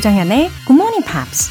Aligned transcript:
조장현의 0.00 0.50
Good 0.66 0.72
Morning 0.72 1.04
Pops. 1.04 1.50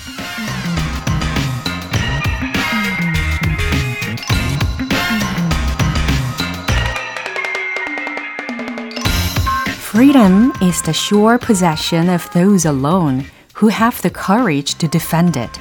Freedom 9.92 10.52
is 10.64 10.82
the 10.82 10.94
sure 10.94 11.38
possession 11.38 12.10
of 12.10 12.28
those 12.32 12.68
alone 12.68 13.26
who 13.62 13.70
have 13.70 14.02
the 14.02 14.12
courage 14.12 14.80
to 14.80 14.90
defend 14.90 15.38
it. 15.38 15.52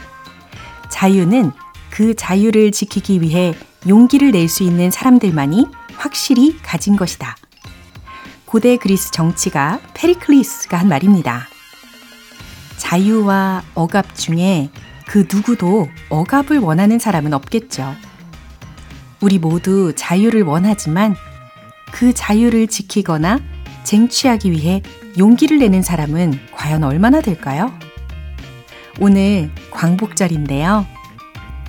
자유는 0.89 1.53
그 1.91 2.15
자유를 2.15 2.73
지키기 2.73 3.21
위해 3.21 3.55
용기를 3.87 4.31
낼 4.31 4.49
수 4.49 4.63
있는 4.63 4.91
사람들만이 4.91 5.67
확실히 5.95 6.57
가진 6.63 6.97
것이다. 6.97 7.37
고대 8.47 8.79
그리스 8.79 9.11
정치가 9.11 9.79
페리클리스가 9.93 10.79
한 10.79 10.89
말입니다. 10.89 11.49
자유와 12.89 13.65
억압 13.75 14.15
중에 14.15 14.71
그 15.07 15.29
누구도 15.31 15.91
억압을 16.09 16.59
원하는 16.59 16.99
사람은 16.99 17.35
없겠죠. 17.35 17.95
우리 19.21 19.39
모두 19.39 19.93
자유를 19.95 20.43
원하지만 20.43 21.15
그 21.93 22.15
자유를 22.15 22.67
지키거나 22.67 23.41
쟁취하기 23.85 24.51
위해 24.53 24.81
용기를 25.19 25.59
내는 25.59 25.83
사람은 25.83 26.41
과연 26.53 26.83
얼마나 26.83 27.21
될까요? 27.21 27.75
오늘 29.01 29.51
광복절인데요. 29.71 30.87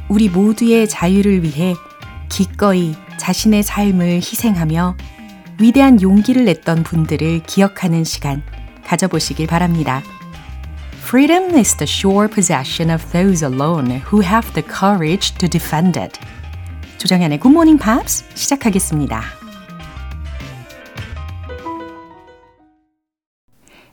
우리 0.07 0.29
모두의 0.29 0.87
자유를 0.87 1.43
위해 1.43 1.75
기꺼이 2.29 2.95
자신의 3.17 3.63
삶을 3.63 4.21
희생하며 4.21 4.95
위대한 5.59 6.01
용기를 6.01 6.45
냈던 6.45 6.83
분들을 6.83 7.43
기억하는 7.43 8.05
시간 8.05 8.41
가져보시길 8.85 9.47
바랍니다. 9.47 10.01
Freedom 11.09 11.57
is 11.57 11.75
the 11.75 11.87
sure 11.87 12.27
possession 12.27 12.91
of 12.91 13.03
those 13.11 13.43
alone 13.43 13.99
who 14.11 14.21
have 14.21 14.53
the 14.53 14.61
courage 14.61 15.33
to 15.39 15.49
defend 15.49 15.99
it. 15.99 16.19
조정현의 16.99 17.39
Good 17.39 17.51
Morning 17.51 17.83
Pops 17.83 18.23
시작하겠습니다. 18.35 19.23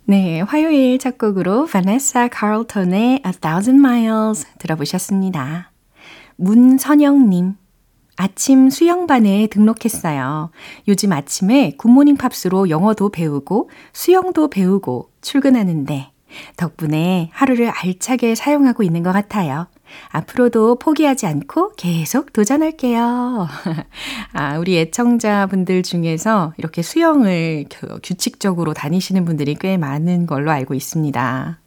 네, 0.05 0.43
화요일 0.43 0.99
첫 0.99 1.17
곡으로 1.17 1.65
바네사 1.65 2.29
카를턴의 2.29 3.23
A 3.25 3.33
Thousand 3.41 3.79
Miles 3.81 4.47
들어보셨습니다. 4.59 5.73
문선영님, 6.37 7.55
아침 8.17 8.69
수영반에 8.69 9.47
등록했어요. 9.47 10.51
요즘 10.87 11.13
아침에 11.13 11.77
굿모닝 11.79 12.19
팝스로 12.19 12.69
영어도 12.69 13.09
배우고 13.09 13.71
수영도 13.95 14.51
배우고 14.51 15.13
출근하는데 15.23 16.11
덕분에 16.57 17.31
하루를 17.33 17.69
알차게 17.69 18.35
사용하고 18.35 18.83
있는 18.83 19.03
것 19.03 19.13
같아요. 19.13 19.67
앞으로도 20.09 20.79
포기하지 20.79 21.27
않고 21.27 21.73
계속 21.77 22.33
도전할게요. 22.33 23.49
아, 24.33 24.59
우리 24.59 24.79
애청자분들 24.79 25.83
중에서 25.83 26.53
이렇게 26.57 26.83
수영을 26.83 27.67
규칙적으로 28.03 28.75
다니시는 28.75 29.25
분들이 29.25 29.55
꽤 29.55 29.77
많은 29.77 30.27
걸로 30.27 30.51
알고 30.51 30.75
있습니다. 30.75 31.59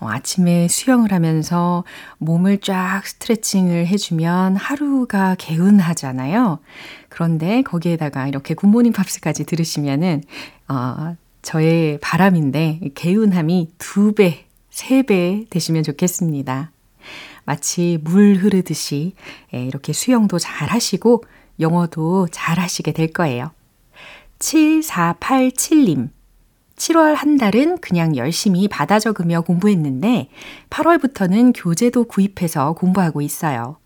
어, 0.00 0.08
아침에 0.08 0.68
수영을 0.68 1.12
하면서 1.12 1.84
몸을 2.18 2.58
쫙 2.58 3.02
스트레칭을 3.06 3.86
해주면 3.86 4.56
하루가 4.56 5.36
개운하잖아요. 5.36 6.58
그런데 7.08 7.62
거기에다가 7.62 8.26
이렇게 8.26 8.54
굿모닝 8.54 8.92
팝스까지 8.92 9.44
들으시면은, 9.44 10.22
어, 10.68 11.16
저의 11.44 11.98
바람인데, 12.00 12.80
개운함이 12.94 13.70
두 13.78 14.12
배, 14.14 14.46
세 14.70 15.02
배 15.04 15.44
되시면 15.50 15.84
좋겠습니다. 15.84 16.72
마치 17.44 17.98
물 18.02 18.34
흐르듯이 18.34 19.12
예, 19.54 19.64
이렇게 19.64 19.92
수영도 19.92 20.40
잘 20.40 20.68
하시고 20.70 21.22
영어도 21.60 22.26
잘 22.32 22.58
하시게 22.58 22.92
될 22.92 23.12
거예요. 23.12 23.52
7487님. 24.40 26.08
7월 26.76 27.14
한 27.14 27.36
달은 27.36 27.78
그냥 27.78 28.16
열심히 28.16 28.66
받아 28.66 28.98
적으며 28.98 29.42
공부했는데 29.42 30.28
8월부터는 30.70 31.52
교재도 31.54 32.04
구입해서 32.04 32.72
공부하고 32.72 33.20
있어요. 33.20 33.76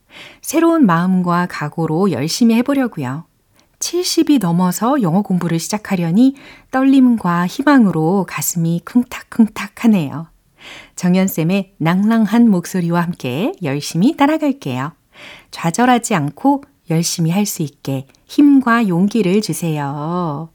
새로운 0.40 0.86
마음과 0.86 1.48
각오로 1.50 2.12
열심히 2.12 2.54
해보려고요. 2.54 3.27
70이 3.80 4.40
넘어서 4.40 5.00
영어 5.02 5.22
공부를 5.22 5.58
시작하려니 5.58 6.34
떨림과 6.70 7.46
희망으로 7.46 8.26
가슴이 8.28 8.82
쿵탁쿵탁 8.84 9.84
하네요. 9.84 10.28
정연쌤의 10.96 11.74
낭랑한 11.78 12.50
목소리와 12.50 13.02
함께 13.02 13.52
열심히 13.62 14.16
따라갈게요. 14.16 14.92
좌절하지 15.50 16.14
않고 16.14 16.64
열심히 16.90 17.30
할 17.30 17.46
수 17.46 17.62
있게 17.62 18.06
힘과 18.26 18.88
용기를 18.88 19.40
주세요. 19.42 20.48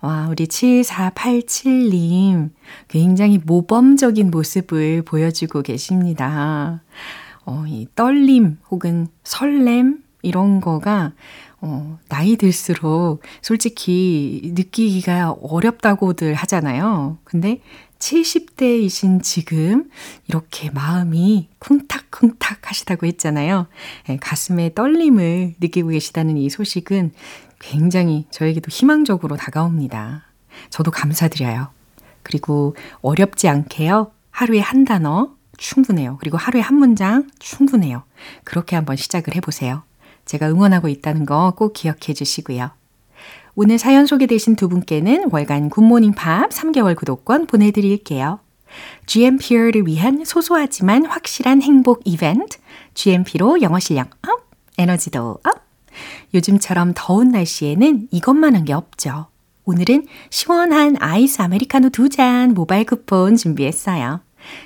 와, 0.00 0.28
우리 0.28 0.46
7487님. 0.46 2.50
굉장히 2.88 3.38
모범적인 3.38 4.30
모습을 4.30 5.02
보여주고 5.02 5.62
계십니다. 5.62 6.82
어, 7.44 7.64
이 7.66 7.86
떨림 7.94 8.58
혹은 8.70 9.08
설렘 9.24 10.02
이런 10.22 10.60
거가 10.60 11.12
어, 11.62 11.98
나이 12.08 12.36
들수록 12.36 13.22
솔직히 13.42 14.52
느끼기가 14.54 15.32
어렵다고들 15.42 16.34
하잖아요. 16.34 17.18
근데 17.24 17.60
70대이신 17.98 19.22
지금 19.22 19.90
이렇게 20.26 20.70
마음이 20.70 21.48
쿵탁쿵탁 21.58 22.70
하시다고 22.70 23.06
했잖아요. 23.06 23.66
예, 24.08 24.16
가슴에 24.16 24.72
떨림을 24.74 25.56
느끼고 25.60 25.90
계시다는 25.90 26.38
이 26.38 26.48
소식은 26.48 27.12
굉장히 27.58 28.26
저에게도 28.30 28.68
희망적으로 28.70 29.36
다가옵니다. 29.36 30.24
저도 30.70 30.90
감사드려요. 30.90 31.68
그리고 32.22 32.74
어렵지 33.02 33.48
않게요. 33.48 34.12
하루에 34.30 34.60
한 34.60 34.84
단어 34.84 35.34
충분해요. 35.58 36.16
그리고 36.20 36.38
하루에 36.38 36.62
한 36.62 36.76
문장 36.76 37.28
충분해요. 37.38 38.02
그렇게 38.44 38.76
한번 38.76 38.96
시작을 38.96 39.34
해보세요. 39.36 39.82
제가 40.24 40.48
응원하고 40.48 40.88
있다는 40.88 41.26
거 41.26 41.52
꼭 41.56 41.72
기억해 41.72 42.14
주시고요. 42.14 42.70
오늘 43.56 43.78
사연 43.78 44.06
소개되신 44.06 44.56
두 44.56 44.68
분께는 44.68 45.28
월간 45.32 45.70
굿모닝 45.70 46.12
팝 46.12 46.50
3개월 46.50 46.96
구독권 46.96 47.46
보내드릴게요. 47.46 48.38
GMP를 49.06 49.86
위한 49.86 50.24
소소하지만 50.24 51.04
확실한 51.04 51.60
행복 51.60 52.00
이벤트, 52.04 52.58
GMP로 52.94 53.60
영어 53.62 53.80
실력 53.80 54.10
up, 54.28 54.46
에너지도 54.78 55.38
up. 55.44 55.54
요즘처럼 56.32 56.92
더운 56.94 57.30
날씨에는 57.30 58.08
이것만 58.12 58.54
한 58.54 58.64
게 58.64 58.72
없죠. 58.72 59.26
오늘은 59.64 60.06
시원한 60.30 60.96
아이스 61.00 61.42
아메리카노 61.42 61.90
두 61.90 62.08
잔 62.08 62.54
모바일 62.54 62.84
쿠폰 62.86 63.36
준비했어요. 63.36 64.20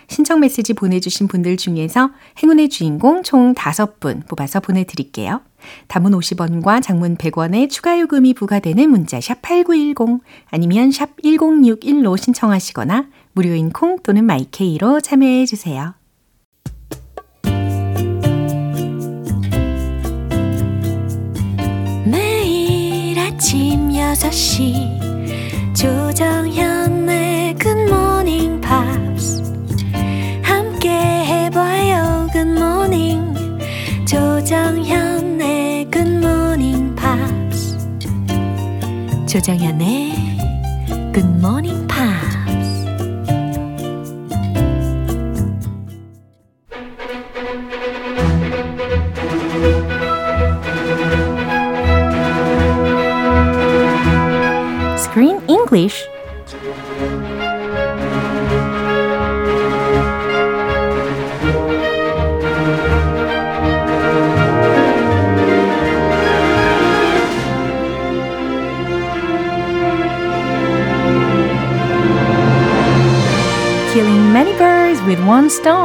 신청 0.08 0.40
메시지 0.40 0.72
보내주신 0.74 1.28
분들 1.28 1.56
중에서 1.56 2.10
행운의 2.42 2.68
주인공 2.68 3.22
총 3.22 3.54
5분 3.54 4.26
뽑아서 4.28 4.60
보내드릴게요. 4.60 5.40
단문 5.88 6.12
50원과 6.12 6.82
장문 6.82 7.16
100원의 7.16 7.70
추가 7.70 7.98
요금이 7.98 8.34
부과되는 8.34 8.88
문자 8.90 9.20
샵 9.20 9.40
8910 9.42 10.20
아니면 10.50 10.90
샵 10.90 11.16
1061로 11.22 12.16
신청하시거나 12.18 13.08
무료인 13.32 13.70
콩 13.70 13.98
또는 14.02 14.24
마이케이로 14.24 15.00
참여해 15.00 15.46
주세요. 15.46 15.94
매일 22.06 23.18
아침 23.18 23.88
6시 23.88 25.04
조정현 25.74 26.73
조정현의 39.34 40.12
Good 41.12 41.26
Morning 41.38 41.83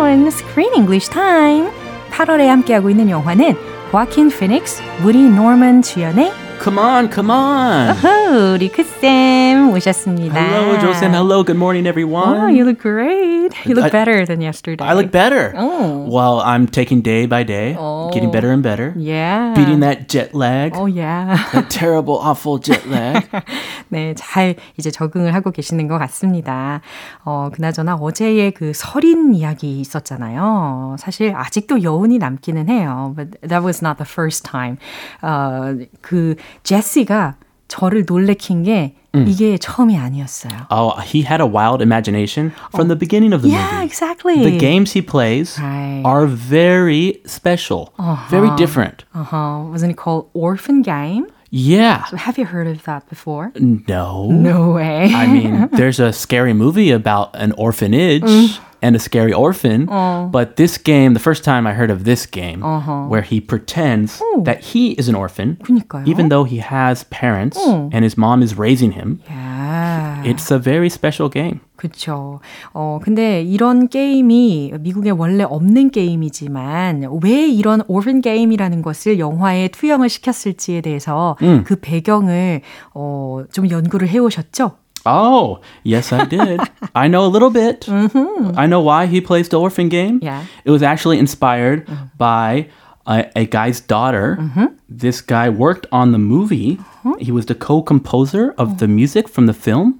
Stone 0.09 0.31
Screen 0.31 0.73
English 0.73 1.07
Time. 1.11 1.69
8월에 2.09 2.47
함께하고 2.47 2.89
있는 2.89 3.11
영화는 3.11 3.53
와킨 3.91 4.29
피닉스, 4.29 4.81
우리 5.05 5.29
노먼 5.29 5.83
주연의 5.83 6.31
Come 6.62 6.78
on, 6.78 7.10
come 7.12 7.30
on. 7.30 7.94
호, 7.94 8.56
리크쌤 8.56 9.70
오셨습니다. 9.74 10.34
Hello, 10.40 10.78
Josen. 10.80 11.12
Hello. 11.12 11.44
Good 11.44 11.58
morning, 11.58 11.86
everyone. 11.86 12.38
Oh, 12.40 12.46
you 12.48 12.64
look 12.64 12.80
great. 12.80 13.52
You 13.66 13.74
look 13.74 13.84
I- 13.84 13.90
better 13.90 14.24
than 14.24 14.40
yesterday. 14.40 14.82
I 14.82 14.94
look 14.94 15.10
better. 15.12 15.52
Oh. 15.58 16.08
Well, 16.08 16.40
I'm 16.40 16.66
taking 16.66 17.02
day 17.02 17.26
by 17.26 17.44
day, 17.44 17.76
Oh. 17.78 18.08
getting 18.14 18.30
better 18.32 18.50
and 18.50 18.62
better. 18.62 18.94
Yeah. 18.96 19.52
Beating 19.54 19.80
that 19.80 20.08
jet 20.08 20.32
lag, 20.34 20.72
Oh, 20.74 20.86
yeah. 20.86 21.36
that 21.52 21.68
terrible, 21.68 22.16
awful 22.16 22.56
jet 22.58 22.88
lag. 22.88 23.28
네, 23.90 24.14
잘 24.16 24.56
이제 24.78 24.90
적응을 24.90 25.34
하고 25.34 25.50
계시는 25.50 25.86
것 25.86 25.98
같습니다. 25.98 26.80
어, 27.26 27.50
그나저나 27.52 27.96
어제의 27.96 28.52
그 28.52 28.72
설인 28.74 29.34
이야기 29.34 29.80
있었잖아요. 29.80 30.96
사실 30.98 31.34
아직도 31.36 31.82
여운이 31.82 32.16
남기는 32.18 32.70
해요. 32.70 33.12
But 33.14 33.32
that 33.46 33.62
was 33.62 33.84
not 33.84 33.98
the 33.98 34.08
first 34.08 34.44
time. 34.50 34.78
어, 35.20 35.74
그 36.00 36.36
제시가 36.62 37.36
저를 37.68 38.04
놀래킨 38.06 38.62
게 38.62 38.94
이게 39.14 39.56
처음이 39.58 39.96
아니었어요. 39.96 40.66
oh, 40.70 40.90
he 41.00 41.22
had 41.22 41.40
a 41.40 41.46
wild 41.46 41.80
imagination 41.80 42.50
from 42.74 42.88
the 42.88 42.96
beginning 42.98 43.32
of 43.32 43.42
the 43.42 43.50
Yeah, 43.50 43.70
movie. 43.78 43.86
exactly. 43.86 44.42
The 44.42 44.58
games 44.58 44.92
he 44.92 45.00
plays 45.02 45.56
Right. 45.60 46.02
are 46.04 46.26
very 46.26 47.22
special, 47.24 47.94
very 48.28 48.50
different. 48.56 49.04
Uh-huh. 49.14 49.70
Wasn't 49.70 49.90
it 49.92 49.96
called 49.96 50.26
Orphan 50.34 50.82
Game? 50.82 51.26
Yeah. 51.50 52.02
So 52.10 52.16
have 52.16 52.36
you 52.38 52.44
heard 52.46 52.66
of 52.66 52.82
that 52.90 53.08
before? 53.08 53.52
No. 53.86 54.26
No 54.30 54.70
way. 54.74 55.14
I 55.14 55.28
mean, 55.30 55.68
there's 55.72 56.00
a 56.00 56.12
scary 56.12 56.52
movie 56.52 56.90
about 56.90 57.30
an 57.38 57.52
orphanage 57.56 58.26
Mm. 58.26 58.58
and 58.82 58.94
a 58.94 58.98
scary 58.98 59.32
orphan. 59.32 59.88
Oh. 59.90 60.28
But 60.30 60.56
this 60.56 60.76
game, 60.76 61.14
the 61.14 61.20
first 61.20 61.42
time 61.44 61.66
I 61.66 61.72
heard 61.72 61.90
of 61.90 62.04
this 62.04 62.26
game, 62.26 62.62
Uh-huh. 62.62 63.08
where 63.08 63.22
he 63.22 63.40
pretends 63.40 64.20
that 64.44 64.60
he 64.74 64.92
is 64.98 65.08
an 65.08 65.14
orphan, 65.14 65.56
그러니까요. 65.62 66.06
even 66.06 66.28
though 66.28 66.44
he 66.44 66.58
has 66.60 67.04
parents 67.10 67.56
Oh. 67.58 67.88
and 67.92 68.04
his 68.04 68.16
mom 68.18 68.42
is 68.42 68.58
raising 68.58 68.92
him, 68.92 69.20
yeah. 69.30 70.22
it's 70.24 70.50
a 70.50 70.58
very 70.58 70.88
special 70.88 71.28
game. 71.30 71.60
그쵸. 71.76 72.40
어, 72.72 72.98
근데 73.02 73.42
이런 73.42 73.88
게임이 73.88 74.72
미국에 74.80 75.10
원래 75.10 75.44
없는 75.44 75.90
게임이지만 75.90 77.04
왜 77.22 77.46
이런 77.48 77.82
오픈 77.88 78.20
게임이라는 78.20 78.80
것을 78.82 79.18
영화에 79.18 79.68
투영을 79.68 80.08
시켰을지에 80.08 80.80
대해서 80.80 81.36
그 81.64 81.76
배경을 81.80 82.60
어, 82.94 83.42
좀 83.52 83.68
연구를 83.68 84.08
해오셨죠? 84.08 84.76
Oh, 85.05 85.61
yes, 85.83 86.11
I 86.11 86.25
did. 86.25 86.59
I 86.95 87.07
know 87.07 87.25
a 87.25 87.27
little 87.27 87.49
bit. 87.49 87.87
Mm-hmm. 87.99 88.57
I 88.57 88.65
know 88.65 88.81
why 88.81 89.07
he 89.07 89.19
plays 89.19 89.49
the 89.49 89.59
orphan 89.59 89.89
game. 89.89 90.19
Yeah. 90.21 90.45
It 90.63 90.71
was 90.71 90.81
actually 90.81 91.19
inspired 91.19 91.85
mm-hmm. 91.85 92.05
by 92.17 92.69
a, 93.05 93.29
a 93.35 93.45
guy's 93.45 93.81
daughter. 93.81 94.37
Mm-hmm. 94.39 94.65
This 94.87 95.21
guy 95.21 95.49
worked 95.49 95.85
on 95.91 96.11
the 96.11 96.17
movie. 96.17 96.79
He 97.19 97.31
was 97.31 97.47
the 97.47 97.55
co 97.55 97.81
composer 97.81 98.53
of 98.57 98.79
the 98.79 98.87
music 98.87 99.27
from 99.27 99.47
the 99.47 99.53
film. 99.53 99.99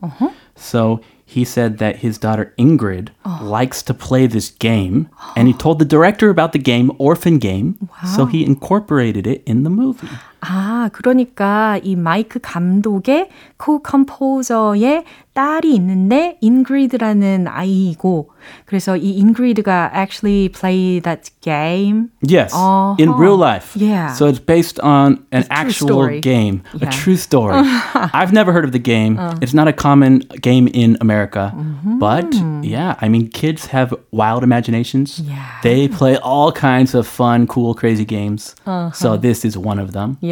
So 0.56 1.02
he 1.26 1.46
said 1.46 1.78
that 1.78 1.98
his 1.98 2.18
daughter 2.18 2.54
Ingrid 2.58 3.10
oh. 3.24 3.40
likes 3.44 3.84
to 3.84 3.94
play 3.94 4.26
this 4.28 4.50
game. 4.50 5.10
And 5.36 5.48
he 5.48 5.54
told 5.54 5.80
the 5.80 5.86
director 5.86 6.30
about 6.30 6.54
the 6.54 6.60
game, 6.60 6.92
Orphan 6.98 7.38
Game. 7.38 7.90
So 8.16 8.26
he 8.26 8.44
incorporated 8.44 9.28
it 9.28 9.44
in 9.46 9.64
the 9.64 9.70
movie. 9.70 10.10
아, 10.47 10.91
그러니까 10.93 11.79
이 11.83 11.97
마이크 11.97 12.39
감독의 12.39 13.31
co-composer의 13.59 15.05
딸이 15.33 15.75
있는데 15.75 16.37
인그리드라는 16.43 17.47
아이이고 17.49 18.31
그래서 18.67 18.97
이 18.97 19.11
인그리드가 19.19 19.91
actually 19.95 20.49
play 20.51 21.01
that 21.01 21.31
game. 21.41 22.11
Yes, 22.23 22.53
in 23.01 23.09
Uh-huh. 23.09 23.19
real 23.19 23.37
life. 23.41 23.75
Yeah. 23.75 24.13
So 24.13 24.27
it's 24.29 24.39
based 24.39 24.79
on 24.85 25.25
an 25.33 25.43
true 25.43 25.51
actual 25.51 25.89
story. 25.89 26.21
game, 26.21 26.63
Yeah. 26.77 26.89
a 26.89 26.93
true 26.93 27.17
story. 27.17 27.57
I've 28.13 28.33
never 28.33 28.53
heard 28.53 28.65
of 28.67 28.73
the 28.73 28.79
game. 28.79 29.19
Uh. 29.19 29.35
It's 29.41 29.55
not 29.55 29.67
a 29.67 29.73
common 29.73 30.23
game 30.43 30.69
in 30.73 30.97
America. 31.01 31.51
Mm-hmm. 31.57 31.99
But 31.99 32.31
yeah, 32.63 32.95
I 33.01 33.09
mean, 33.09 33.29
kids 33.33 33.73
have 33.73 33.95
wild 34.13 34.45
imaginations. 34.45 35.19
Yeah. 35.25 35.41
They 35.65 35.89
play 35.89 36.17
all 36.21 36.53
kinds 36.53 36.95
of 36.95 37.09
fun, 37.09 37.47
cool, 37.49 37.75
crazy 37.75 38.05
games. 38.05 38.55
Uh-huh. 38.69 38.93
So 38.93 39.17
this 39.17 39.43
is 39.45 39.57
one 39.57 39.81
of 39.81 39.93
them. 39.97 40.19
Yeah. 40.21 40.28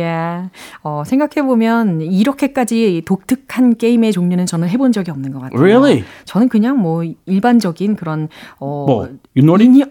어, 0.81 1.03
생각해보면 1.05 2.01
이렇게까지 2.01 3.03
독특한 3.05 3.75
게임의 3.77 4.11
종류는 4.11 4.45
저는 4.45 4.69
해본 4.69 4.91
적이 4.91 5.11
없는 5.11 5.31
것 5.31 5.39
같아요. 5.39 5.59
Really? 5.59 6.03
저는 6.25 6.49
그냥 6.49 6.79
뭐 6.79 7.03
일반적인 7.25 7.95
그런 7.95 8.27
어, 8.59 8.85
뭐, 8.87 9.09
윷놀이? 9.35 9.65
인형, 9.65 9.89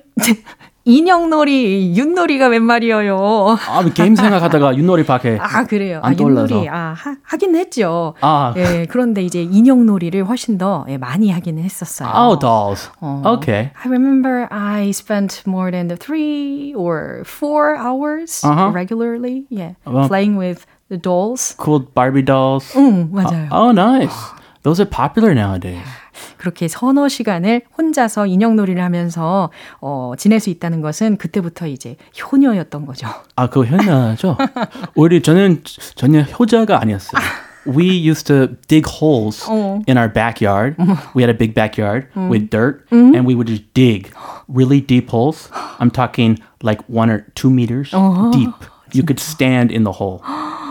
인형놀이, 0.87 1.95
윷놀이가 1.97 2.47
웬 2.47 2.63
말이에요. 2.63 3.57
아, 3.69 3.85
게임 3.93 4.15
생각하다가 4.15 4.77
윷놀이 4.77 5.05
밖에 5.05 5.37
아 5.41 5.65
그래요. 5.65 5.99
아, 6.01 6.07
안 6.09 6.17
떠올라서. 6.17 6.47
윷놀이 6.55 6.69
아 6.69 6.95
하, 6.97 7.17
하긴 7.25 7.57
했죠. 7.57 8.15
아. 8.21 8.55
예, 8.57 8.87
그런데 8.89 9.23
이제 9.23 9.43
인형놀이를 9.43 10.25
훨씬 10.29 10.59
더 10.59 10.87
예, 10.89 10.97
많이 10.97 11.33
하기는 11.33 11.61
했었어요. 11.63 12.09
Oh, 12.15 12.39
dolls. 12.39 12.89
어. 13.01 13.21
Okay. 13.39 13.73
I 13.75 13.89
remember 13.91 14.47
I 14.53 14.91
spent 14.91 15.43
more 15.47 15.73
than 15.73 15.89
the 15.89 15.97
three 15.97 16.73
or 16.77 17.25
four 17.27 17.77
hours 17.77 18.45
Uh-huh. 18.47 18.71
regularly, 18.73 19.45
yeah, 19.51 19.75
Well- 19.85 20.07
playing 20.07 20.39
with 20.39 20.65
the 20.89 20.97
dolls. 20.97 21.57
Cool 21.59 21.81
Barbie 21.95 22.23
dolls. 22.25 22.71
응, 22.77 23.11
맞아요. 23.11 23.49
Oh, 23.51 23.73
nice. 23.73 24.15
Those 24.63 24.81
are 24.81 24.87
popular 24.89 25.35
nowadays. 25.35 25.83
그렇게 26.37 26.69
서너 26.69 27.09
시간을 27.09 27.63
혼자서 27.77 28.27
인형놀이를 28.27 28.83
하면서 28.83 29.51
어, 29.81 30.13
지낼 30.17 30.41
수 30.41 30.51
있다는 30.51 30.81
것은 30.81 31.17
그때부터 31.17 31.67
이제 31.67 31.97
효녀였던 32.21 32.87
거죠. 32.87 33.07
아, 33.37 33.49
그거 33.49 33.65
효녀죠? 33.65 34.37
우리 34.95 35.23
저는 35.23 35.63
전혀 35.95 36.23
효자가 36.23 36.81
아니었어요. 36.81 37.21
We 37.67 37.89
used 37.89 38.27
to 38.29 38.55
dig 38.69 38.87
holes 38.87 39.45
어. 39.49 39.83
in 39.89 39.99
our 39.99 40.09
backyard. 40.09 40.77
We 41.15 41.25
had 41.25 41.31
a 41.31 41.37
big 41.37 41.53
backyard 41.53 42.07
with 42.15 42.49
dirt, 42.49 42.87
and 42.93 43.27
we 43.27 43.35
would 43.35 43.49
just 43.49 43.65
dig 43.75 44.13
really 44.47 44.81
deep 44.81 45.11
holes. 45.11 45.51
I'm 45.81 45.91
talking 45.91 46.39
like 46.63 46.81
one 46.89 47.11
or 47.11 47.27
two 47.35 47.51
meters 47.51 47.91
deep. 48.31 48.55
You 48.93 49.03
could 49.03 49.19
stand 49.19 49.73
in 49.73 49.83
the 49.83 49.91
hole. 49.91 50.23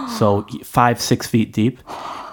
So 0.07 0.45
five, 0.63 1.01
six 1.01 1.27
feet 1.27 1.51
deep. 1.51 1.79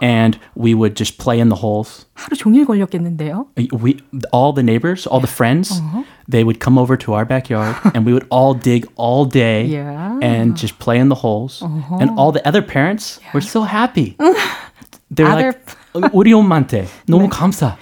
And 0.01 0.37
we 0.55 0.75
would 0.75 0.95
just 0.95 1.17
play 1.17 1.39
in 1.39 1.49
the 1.49 1.57
holes. 1.57 2.05
하루 2.15 2.35
종일 2.37 2.65
걸렸겠는데요? 2.65 3.47
we 3.81 3.97
all 4.31 4.53
the 4.53 4.61
neighbors, 4.61 5.07
all 5.07 5.19
the 5.19 5.27
friends, 5.31 5.81
they 6.29 6.43
would 6.43 6.59
come 6.59 6.77
over 6.77 6.95
to 6.97 7.13
our 7.13 7.25
backyard 7.25 7.75
and 7.95 8.05
we 8.05 8.13
would 8.13 8.25
all 8.29 8.53
dig 8.53 8.85
all 8.95 9.25
day 9.25 9.65
Yeah. 9.65 10.19
and 10.21 10.55
just 10.55 10.77
play 10.79 10.99
in 10.99 11.09
the 11.09 11.15
holes. 11.25 11.63
And 11.99 12.11
all 12.17 12.31
the 12.31 12.45
other 12.47 12.61
parents 12.61 13.19
were 13.33 13.41
so 13.41 13.63
happy. 13.63 14.15
They 15.09 15.23
were 15.23 15.31
Other- 15.31 15.55
like, 15.95 16.11
우리 16.13 16.33
엄마한테 16.33 16.85
너무 17.07 17.27
감사. 17.29 17.75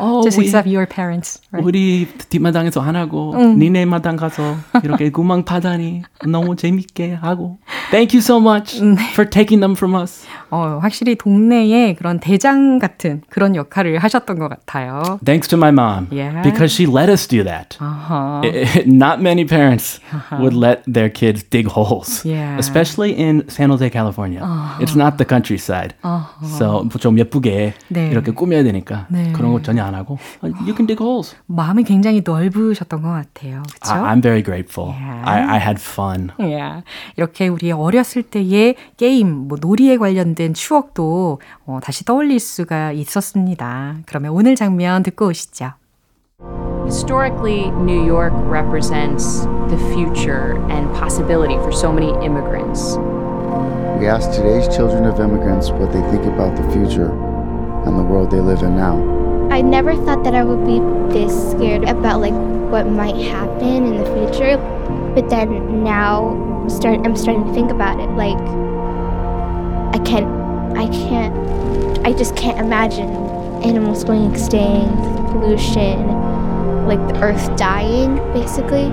어, 0.00 0.22
Just 0.22 0.38
우리, 0.38 0.46
except 0.46 0.68
your 0.68 0.86
parents, 0.86 1.40
right? 1.52 1.64
우리 1.66 2.08
뒷마당에서 2.28 2.80
안 2.80 2.96
하고 2.96 3.34
니네 3.36 3.84
마당 3.84 4.16
가서 4.16 4.56
이렇게 4.82 5.10
구멍 5.10 5.44
파다니 5.44 6.02
너무 6.26 6.56
재밌게 6.56 7.14
하고. 7.20 7.58
Thank 7.90 8.14
you 8.16 8.20
so 8.20 8.38
much 8.38 8.78
for 9.12 9.28
taking 9.28 9.60
them 9.60 9.72
from 9.76 9.94
us. 9.94 10.26
어, 10.50 10.78
확실히 10.82 11.14
동네에 11.16 11.94
그런 11.94 12.18
대장 12.20 12.78
같은 12.78 13.22
그런 13.28 13.54
역할을 13.54 13.98
하셨던 13.98 14.38
것 14.38 14.48
같아요. 14.48 15.18
Thanks 15.24 15.48
to 15.48 15.56
my 15.58 15.70
mom 15.70 16.08
Yeah. 16.10 16.42
because 16.42 16.72
she 16.74 16.86
let 16.90 17.10
us 17.10 17.26
do 17.28 17.44
that. 17.44 17.76
아하. 17.80 18.42
I- 18.44 18.84
not 18.86 19.20
many 19.20 19.44
parents 19.46 20.00
would 20.40 20.56
let 20.56 20.82
their 20.90 21.12
kids 21.12 21.42
dig 21.50 21.68
holes, 21.68 22.24
Yeah. 22.26 22.56
especially 22.58 23.12
in 23.12 23.44
San 23.48 23.70
Jose, 23.70 23.88
California. 23.90 24.40
It's 24.80 24.96
not 24.96 25.18
the 25.18 25.26
countryside, 25.26 25.94
so 26.58 26.88
좀 26.98 27.18
예쁘게 27.18 27.74
네. 27.88 28.08
이렇게 28.10 28.30
꾸며야 28.32 28.62
되니까 28.62 29.06
네. 29.10 29.32
그런 29.32 29.52
거 29.52 29.62
전혀 29.62 29.84
안 29.84 29.89
하고 29.94 30.18
you 30.42 30.74
can 30.74 30.86
dig 30.86 30.98
holes. 31.00 31.34
마음이 31.46 31.84
굉장히 31.84 32.22
넓으셨던 32.24 33.02
것 33.02 33.08
같아요. 33.08 33.62
그렇죠? 33.80 34.04
I'm 34.04 34.20
very 34.22 34.42
grateful. 34.42 34.90
Yeah. 34.90 35.22
I, 35.24 35.56
I 35.56 35.58
had 35.58 35.80
fun. 35.80 36.30
Yeah. 36.38 36.82
이렇게 37.16 37.48
우리 37.48 37.72
어렸을 37.72 38.22
때의 38.22 38.76
게임, 38.96 39.48
뭐 39.48 39.58
놀이에 39.60 39.96
관련된 39.96 40.54
추억도 40.54 41.40
어, 41.66 41.78
다시 41.82 42.04
떠올릴 42.04 42.40
수가 42.40 42.92
있었습니다. 42.92 43.96
그러면 44.06 44.32
오늘 44.32 44.56
장면 44.56 45.02
듣고 45.02 45.26
오시죠. 45.28 45.72
Historically, 46.86 47.68
New 47.84 48.04
York 48.04 48.32
represents 48.50 49.46
the 49.68 49.78
future 49.94 50.56
and 50.70 50.92
possibility 50.94 51.54
for 51.58 51.70
so 51.70 51.92
many 51.92 52.10
immigrants. 52.24 52.96
We 54.00 54.08
ask 54.08 54.32
today's 54.32 54.66
children 54.74 55.04
of 55.04 55.20
immigrants 55.20 55.70
what 55.70 55.92
they 55.92 56.00
think 56.10 56.24
about 56.24 56.56
the 56.56 56.64
future 56.72 57.12
and 57.84 57.98
the 57.98 58.02
world 58.02 58.30
they 58.30 58.40
live 58.40 58.62
in 58.62 58.74
now. 58.74 59.19
I 59.50 59.62
never 59.62 59.96
thought 59.96 60.22
that 60.24 60.34
I 60.34 60.44
would 60.44 60.64
be 60.64 60.78
this 61.12 61.50
scared 61.50 61.82
about 61.84 62.20
like 62.20 62.32
what 62.70 62.86
might 62.86 63.16
happen 63.16 63.84
in 63.84 63.96
the 63.98 64.04
future, 64.14 64.56
but 65.14 65.28
then 65.28 65.82
now 65.82 66.66
start 66.68 67.00
I'm 67.04 67.16
starting 67.16 67.44
to 67.46 67.52
think 67.52 67.72
about 67.72 67.98
it. 67.98 68.08
Like 68.10 68.38
I 69.92 69.98
can't, 70.04 70.26
I 70.78 70.86
can't, 70.86 72.06
I 72.06 72.12
just 72.12 72.36
can't 72.36 72.60
imagine 72.60 73.08
animals 73.64 74.04
going 74.04 74.30
extinct, 74.30 74.96
pollution, 75.32 76.06
like 76.86 77.00
the 77.12 77.20
earth 77.20 77.56
dying, 77.56 78.16
basically. 78.32 78.86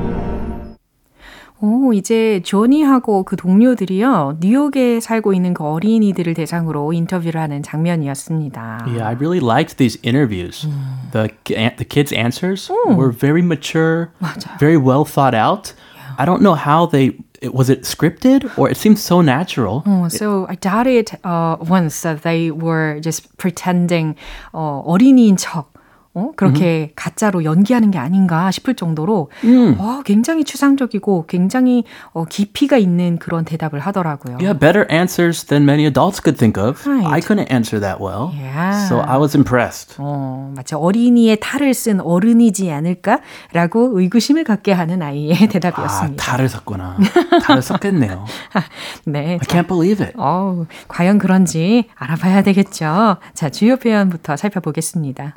오, 1.59 1.91
이제 1.93 2.41
조니하고 2.43 3.23
그 3.23 3.35
동료들이요, 3.35 4.37
뉴욕에 4.39 4.99
살고 4.99 5.33
있는 5.33 5.53
그 5.53 5.63
어린이들을 5.63 6.33
대상으로 6.35 6.93
인터뷰를 6.93 7.41
하는 7.41 7.63
장면이었습니다. 7.63 8.85
Yeah, 8.85 9.03
I 9.03 9.15
really 9.15 9.39
liked 9.39 9.77
these 9.77 9.97
interviews. 10.03 10.67
The 11.11 11.29
the 11.45 11.85
kids' 11.85 12.13
answers 12.13 12.71
were 12.85 13.11
very 13.11 13.41
mature, 13.41 14.11
very 14.59 14.77
well 14.77 15.03
thought 15.03 15.33
out. 15.33 15.73
I 16.19 16.25
don't 16.25 16.41
know 16.41 16.55
how 16.55 16.85
they 16.85 17.17
it, 17.41 17.53
was 17.53 17.69
it 17.69 17.83
scripted 17.83 18.49
or 18.57 18.69
it 18.69 18.77
seemed 18.77 18.99
so 18.99 19.21
natural. 19.21 19.83
Oh, 19.85 20.07
so 20.09 20.45
I 20.49 20.55
doubted 20.55 21.11
uh, 21.23 21.57
once 21.59 22.01
that 22.01 22.23
they 22.23 22.51
were 22.51 22.99
just 23.01 23.35
pretending 23.37 24.15
어, 24.53 24.83
어린이인 24.85 25.37
척. 25.37 25.73
어? 26.17 26.31
그렇게 26.35 26.91
가짜로 26.95 27.43
연기하는 27.43 27.91
게 27.91 27.99
아닌가 27.99 28.49
싶을 28.49 28.73
정도로 28.73 29.29
어, 29.77 30.01
굉장히 30.03 30.43
추상적이고 30.43 31.25
굉장히 31.27 31.83
어, 32.11 32.25
깊이가 32.25 32.77
있는 32.77 33.19
그런 33.19 33.45
대답을 33.45 33.79
하더라고요. 33.79 34.37
Yeah, 34.41 34.57
better 34.57 34.87
answers 34.91 35.45
than 35.45 35.63
many 35.63 35.85
adults 35.85 36.19
could 36.19 36.37
think 36.39 36.57
of. 36.61 36.87
Right. 36.89 37.05
I 37.05 37.21
couldn't 37.21 37.51
answer 37.51 37.79
that 37.79 38.01
well. 38.01 38.31
Yeah. 38.33 38.87
So 38.87 38.99
I 38.99 39.17
was 39.19 39.35
impressed. 39.37 39.95
어, 39.99 40.51
마치 40.55 40.73
어린이의 40.73 41.37
탈을 41.39 41.73
쓴 41.75 41.99
어른이지 42.01 42.71
않을까라고 42.71 43.99
의구심을 43.99 44.43
갖게 44.43 44.71
하는 44.71 45.03
아이의 45.03 45.35
아, 45.35 45.47
대답이었습니다. 45.47 46.23
탈을 46.23 46.49
썼구나. 46.49 46.97
탈을 47.43 47.61
썼겠네요. 47.61 48.25
네. 49.05 49.33
I 49.33 49.39
can't 49.39 49.67
believe 49.67 50.03
it. 50.03 50.17
어, 50.17 50.65
과연 50.87 51.19
그런지 51.19 51.89
알아봐야 51.95 52.41
되겠죠. 52.41 53.17
자, 53.35 53.49
주요 53.49 53.77
표현부터 53.77 54.35
살펴보겠습니다. 54.35 55.35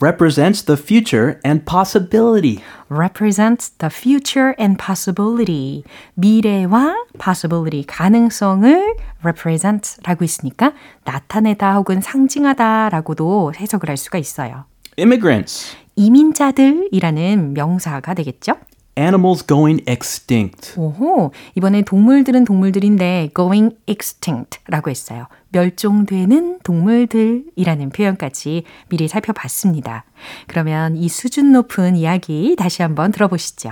Represents 0.00 0.62
the 0.62 0.76
future 0.80 1.40
and 1.44 1.64
possibility. 1.64 2.62
represents 2.88 3.70
the 3.78 3.90
future 3.90 4.54
and 4.56 4.78
possibility. 4.78 5.82
미래와 6.14 6.94
possibility, 7.20 7.84
가능성을 7.84 8.94
represent라고 9.24 10.24
있으니까 10.24 10.72
나타내다 11.04 11.74
혹은 11.74 12.00
상징하다라고도 12.00 13.54
해석을 13.56 13.88
할 13.88 13.96
수가 13.96 14.18
있어요. 14.18 14.66
Immigrants. 14.96 15.76
이민자들이라는 15.96 17.54
명사가 17.54 18.14
되겠죠? 18.14 18.54
Animals 18.98 19.46
going 19.46 19.84
extinct. 19.88 20.74
오호, 20.76 21.30
이번에 21.54 21.82
동물들은 21.82 22.44
동물들인데 22.44 23.30
going 23.32 23.76
extinct라고 23.86 24.90
했어요. 24.90 25.26
멸종되는 25.50 26.58
동물들이라는 26.64 27.90
표현까지 27.90 28.64
미리 28.88 29.06
살펴봤습니다. 29.06 30.04
그러면 30.48 30.96
이 30.96 31.08
수준 31.08 31.52
높은 31.52 31.94
이야기 31.94 32.56
다시 32.58 32.82
한번 32.82 33.12
들어보시죠. 33.12 33.70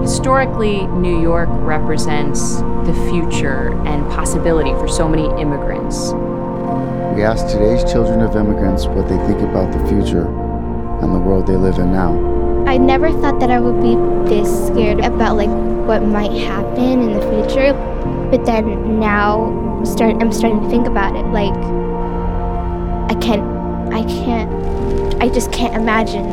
Historically, 0.00 0.84
New 0.84 1.20
York 1.20 1.50
represents 1.66 2.62
the 2.86 2.94
future 3.10 3.76
and 3.84 4.08
possibility 4.08 4.72
for 4.72 4.88
so 4.88 5.06
many 5.06 5.28
immigrants. 5.38 6.14
We 7.14 7.24
asked 7.24 7.50
today's 7.50 7.84
children 7.84 8.22
of 8.22 8.34
immigrants 8.36 8.86
what 8.86 9.06
they 9.06 9.18
think 9.26 9.42
about 9.42 9.70
the 9.70 9.84
future 9.86 10.24
and 11.02 11.12
the 11.12 11.20
world 11.20 11.46
they 11.46 11.56
live 11.56 11.78
in 11.78 11.92
now. 11.92 12.37
I 12.67 12.77
never 12.77 13.11
thought 13.11 13.39
that 13.39 13.51
I 13.51 13.59
would 13.59 13.81
be 13.81 13.95
this 14.29 14.67
scared 14.67 14.99
about 14.99 15.37
like 15.37 15.49
what 15.87 16.01
might 16.03 16.31
happen 16.31 17.01
in 17.01 17.13
the 17.13 17.21
future, 17.29 17.73
but 18.31 18.45
then 18.45 18.99
now 18.99 19.83
start 19.83 20.15
I'm 20.21 20.31
starting 20.31 20.61
to 20.63 20.69
think 20.69 20.87
about 20.87 21.15
it. 21.15 21.25
Like 21.27 21.53
I 23.11 23.15
can't, 23.19 23.43
I 23.93 24.03
can't, 24.05 24.49
I 25.21 25.29
just 25.29 25.51
can't 25.51 25.75
imagine 25.75 26.25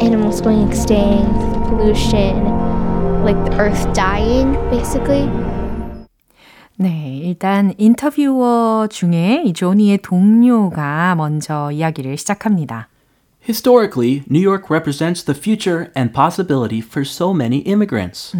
animals 0.00 0.40
going 0.40 0.66
extinct, 0.66 1.30
pollution, 1.68 2.44
like 3.24 3.36
the 3.44 3.56
earth 3.58 3.92
dying, 3.94 4.54
basically. 4.70 5.28
네, 6.76 7.20
일단 7.22 7.72
인터뷰어 7.78 8.88
중에 8.90 9.42
이 9.44 9.52
조니의 9.52 9.98
동료가 9.98 11.14
먼저 11.14 11.70
이야기를 11.70 12.16
시작합니다. 12.16 12.88
Historically, 13.40 14.24
New 14.26 14.40
York 14.40 14.70
represents 14.70 15.22
the 15.22 15.34
future 15.34 15.92
and 15.94 16.14
possibility 16.14 16.80
for 16.80 17.04
so 17.04 17.34
many 17.34 17.58
immigrants. 17.58 18.32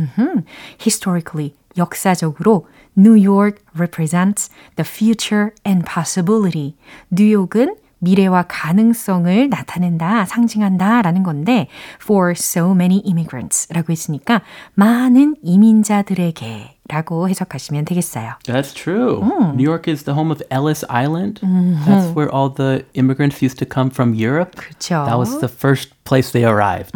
historically, 0.79 1.55
역사적으로 1.76 2.67
New 2.97 3.14
York 3.14 3.61
represents 3.76 4.49
the 4.76 4.85
future 4.85 5.53
and 5.64 5.85
possibility. 5.85 6.76
뉴욕은 7.11 7.76
미래와 8.00 8.45
가능성을 8.49 9.49
나타낸다, 9.49 10.26
상징한다 10.26 11.00
라는 11.00 11.23
건데 11.23 11.69
for 12.03 12.33
so 12.37 12.73
many 12.73 13.00
immigrants 13.07 13.73
라고 13.73 13.93
했으니까 13.93 14.43
많은 14.75 15.37
이민자들에게 15.43 16.76
라고 16.91 17.31
해석하시면 17.31 17.87
되겠어요. 17.87 18.35
That's 18.45 18.75
true. 18.75 19.23
New 19.55 19.64
York 19.64 19.91
is 19.91 20.05
the 20.05 20.12
home 20.12 20.31
of 20.31 20.43
Ellis 20.50 20.85
Island. 20.91 21.41
That's 21.87 22.12
where 22.14 22.29
all 22.31 22.53
the 22.53 22.85
immigrants 22.93 23.41
used 23.41 23.57
to 23.59 23.64
come 23.64 23.88
from 23.88 24.12
Europe. 24.12 24.55
그렇죠. 24.57 25.07
That 25.07 25.17
was 25.17 25.41
the 25.41 25.49
first 25.49 25.95
place 26.05 26.31
they 26.33 26.45
arrived. 26.45 26.93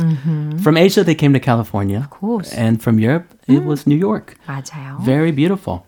From 0.60 0.76
Asia, 0.76 1.02
they 1.02 1.14
came 1.16 1.32
to 1.32 1.40
California. 1.40 2.00
Of 2.00 2.10
course. 2.10 2.52
And 2.52 2.82
from 2.82 2.98
Europe, 2.98 3.32
it 3.48 3.64
was 3.64 3.86
New 3.86 3.96
York. 3.96 4.36
맞아요. 4.46 5.00
Very 5.00 5.32
beautiful. 5.32 5.86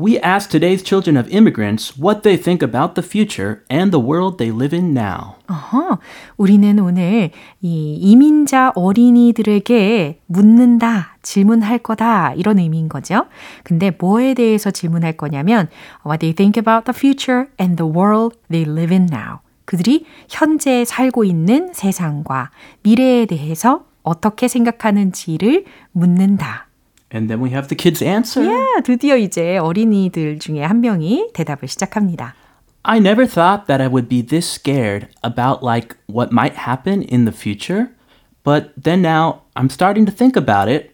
We 0.00 0.18
asked 0.20 0.50
today's 0.50 0.82
children 0.82 1.18
of 1.18 1.28
immigrants 1.28 1.92
what 1.98 2.22
they 2.22 2.38
think 2.38 2.62
about 2.62 2.94
the 2.94 3.06
future 3.06 3.60
and 3.68 3.92
the 3.92 4.00
world 4.00 4.38
they 4.38 4.50
live 4.50 4.74
in 4.74 4.96
now. 4.96 5.34
어허, 5.46 5.98
우리는 6.38 6.78
오늘 6.78 7.32
이 7.60 7.98
이민자 8.00 8.72
어린이들에게 8.76 10.22
묻는다, 10.24 11.18
질문할 11.20 11.80
거다, 11.80 12.32
이런 12.32 12.58
의미인 12.58 12.88
거죠. 12.88 13.26
근데 13.62 13.90
뭐에 13.90 14.32
대해서 14.32 14.70
질문할 14.70 15.18
거냐면, 15.18 15.68
what 16.06 16.20
they 16.20 16.34
think 16.34 16.58
about 16.58 16.90
the 16.90 16.96
future 16.96 17.48
and 17.60 17.76
the 17.76 17.92
world 17.92 18.38
they 18.50 18.66
live 18.66 18.96
in 18.96 19.06
now. 19.12 19.40
그들이 19.66 20.06
현재 20.30 20.86
살고 20.86 21.24
있는 21.24 21.74
세상과 21.74 22.50
미래에 22.84 23.26
대해서 23.26 23.84
어떻게 24.02 24.48
생각하는지를 24.48 25.66
묻는다. 25.92 26.69
And 27.11 27.29
then 27.29 27.39
we 27.39 27.51
have 27.51 27.67
the 27.67 27.75
kids 27.77 28.03
answer. 28.03 28.43
야, 28.45 28.81
드디어 28.83 29.15
이제 29.15 29.57
어린이들 29.57 30.39
중에 30.39 30.63
한 30.63 30.81
명이 30.81 31.29
대답을 31.33 31.67
시작합니다. 31.67 32.35
I 32.83 32.99
never 32.99 33.25
thought 33.27 33.67
that 33.67 33.81
I 33.81 33.87
would 33.87 34.07
be 34.09 34.21
this 34.21 34.45
scared 34.47 35.07
about 35.23 35.63
like 35.65 35.95
what 36.07 36.31
might 36.31 36.55
happen 36.67 37.01
in 37.03 37.25
the 37.25 37.33
future, 37.33 37.89
but 38.43 38.73
then 38.81 39.01
now 39.01 39.41
I'm 39.55 39.69
starting 39.69 40.05
to 40.05 40.11
think 40.11 40.35
about 40.35 40.69
it. 40.69 40.93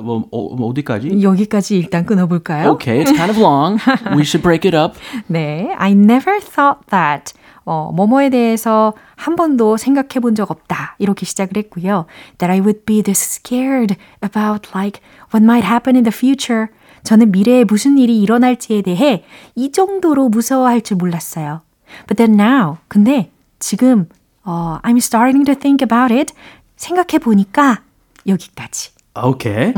뭐, 0.00 0.26
어, 0.32 0.68
어디까지? 0.68 1.22
여기까지 1.22 1.78
일단 1.78 2.04
끊어볼까요? 2.04 2.70
Okay, 2.72 3.00
it's 3.00 3.12
kind 3.12 3.30
of 3.30 3.38
long. 3.38 3.78
We 4.16 4.24
should 4.24 4.42
break 4.42 4.66
it 4.66 4.74
up. 4.74 4.96
네, 5.28 5.72
I 5.78 5.92
never 5.92 6.40
thought 6.40 6.88
that. 6.90 7.32
어, 7.65 7.91
뭐뭐에 7.93 8.29
대해서 8.29 8.93
한 9.15 9.35
번도 9.35 9.77
생각해 9.77 10.19
본 10.21 10.35
적 10.35 10.51
없다. 10.51 10.95
이렇게 10.99 11.25
시작을 11.25 11.57
했고요. 11.57 12.05
That 12.37 12.51
I 12.51 12.59
would 12.59 12.85
be 12.85 13.01
this 13.01 13.21
scared 13.23 13.95
about 14.23 14.69
like 14.75 15.01
what 15.33 15.43
might 15.43 15.65
happen 15.67 15.95
in 15.95 16.03
the 16.03 16.13
future. 16.15 16.67
저는 17.03 17.31
미래에 17.31 17.63
무슨 17.63 17.97
일이 17.97 18.19
일어날지에 18.21 18.81
대해 18.81 19.23
이 19.55 19.71
정도로 19.71 20.29
무서워할 20.29 20.81
줄 20.81 20.97
몰랐어요. 20.97 21.61
But 22.07 22.15
then 22.17 22.39
now, 22.39 22.77
근데 22.87 23.31
지금 23.59 24.09
어, 24.43 24.79
I'm 24.83 24.97
starting 24.97 25.45
to 25.45 25.55
think 25.55 25.83
about 25.83 26.13
it. 26.13 26.33
생각해 26.77 27.19
보니까 27.19 27.81
여기까지. 28.27 28.91
Okay. 29.15 29.73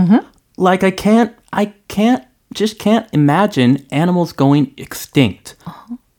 Like 0.57 0.83
I 0.83 0.91
can't, 0.95 1.33
I 1.51 1.73
can't, 1.87 2.23
just 2.53 2.79
can't 2.79 3.05
imagine 3.13 3.85
animals 3.91 4.33
going 4.35 4.73
extinct. 4.77 5.55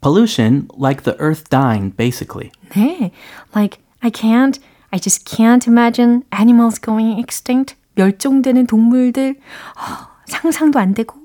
Pollution, 0.00 0.68
like 0.76 1.02
the 1.02 1.16
earth 1.18 1.50
dying, 1.50 1.90
basically. 1.90 2.52
네, 2.70 3.10
like 3.54 3.78
I 4.02 4.10
can't, 4.10 4.58
I 4.92 4.98
just 4.98 5.24
can't 5.24 5.66
imagine 5.66 6.24
animals 6.30 6.78
going 6.78 7.18
extinct. 7.18 7.74
멸종되는 7.96 8.66
동물들 8.66 9.34
어, 9.76 10.08
상상도 10.26 10.78
안 10.78 10.94
되고. 10.94 11.16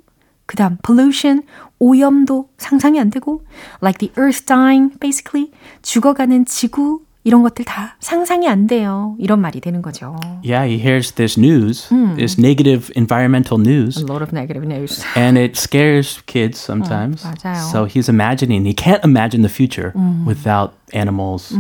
그다음 0.46 0.78
pollution, 0.84 1.44
오염도 1.80 2.50
상상이 2.58 3.00
안 3.00 3.10
되고. 3.10 3.44
Like 3.82 4.00
the 4.00 4.12
earth 4.18 4.46
dying, 4.46 4.98
basically 5.00 5.52
죽어가는 5.84 6.46
지구 6.46 7.04
이런 7.26 7.42
것들 7.42 7.64
다 7.64 7.96
상상이 8.00 8.50
안 8.50 8.68
돼요. 8.68 9.16
이런 9.18 9.40
말이 9.40 9.62
되는 9.62 9.82
거죠. 9.82 10.16
Yeah, 10.44 10.68
he 10.68 10.78
hears 10.78 11.14
this 11.14 11.40
news, 11.40 11.88
this 12.18 12.38
negative 12.38 12.92
environmental 12.98 13.58
news, 13.60 13.98
A 13.98 14.04
lot 14.04 14.22
of 14.22 14.34
negative 14.34 14.66
news. 14.68 15.02
and 15.16 15.40
it 15.40 15.56
scares 15.58 16.22
kids 16.26 16.60
sometimes. 16.60 17.24
맞아요. 17.24 17.56
so 17.72 17.86
he's 17.86 18.10
imagining, 18.10 18.66
he 18.66 18.74
can't 18.76 19.04
imagine 19.06 19.42
the 19.42 19.48
future 19.50 19.94
without 20.28 20.74
animals, 20.92 21.56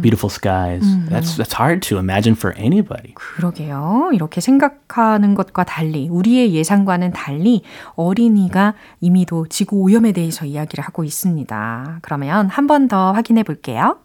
beautiful 0.00 0.30
skies. 0.30 0.86
That's 1.10 1.34
that's 1.36 1.52
hard 1.58 1.82
to 1.90 1.98
imagine 1.98 2.36
for 2.36 2.54
anybody. 2.56 3.12
그러게요. 3.14 4.10
이렇게 4.14 4.40
생각하는 4.40 5.34
것과 5.34 5.64
달리, 5.64 6.08
우리의 6.08 6.54
예상과는 6.54 7.10
달리 7.10 7.62
어린이가 7.96 8.74
이미도 9.00 9.48
지구 9.48 9.82
오염에 9.82 10.12
대해서 10.12 10.44
이야기를 10.46 10.84
하고 10.84 11.02
있습니다. 11.02 11.98
그러면 12.02 12.48
한 12.48 12.68
번 12.68 12.86
더 12.86 13.10
확인해 13.12 13.42
볼게요. 13.42 13.96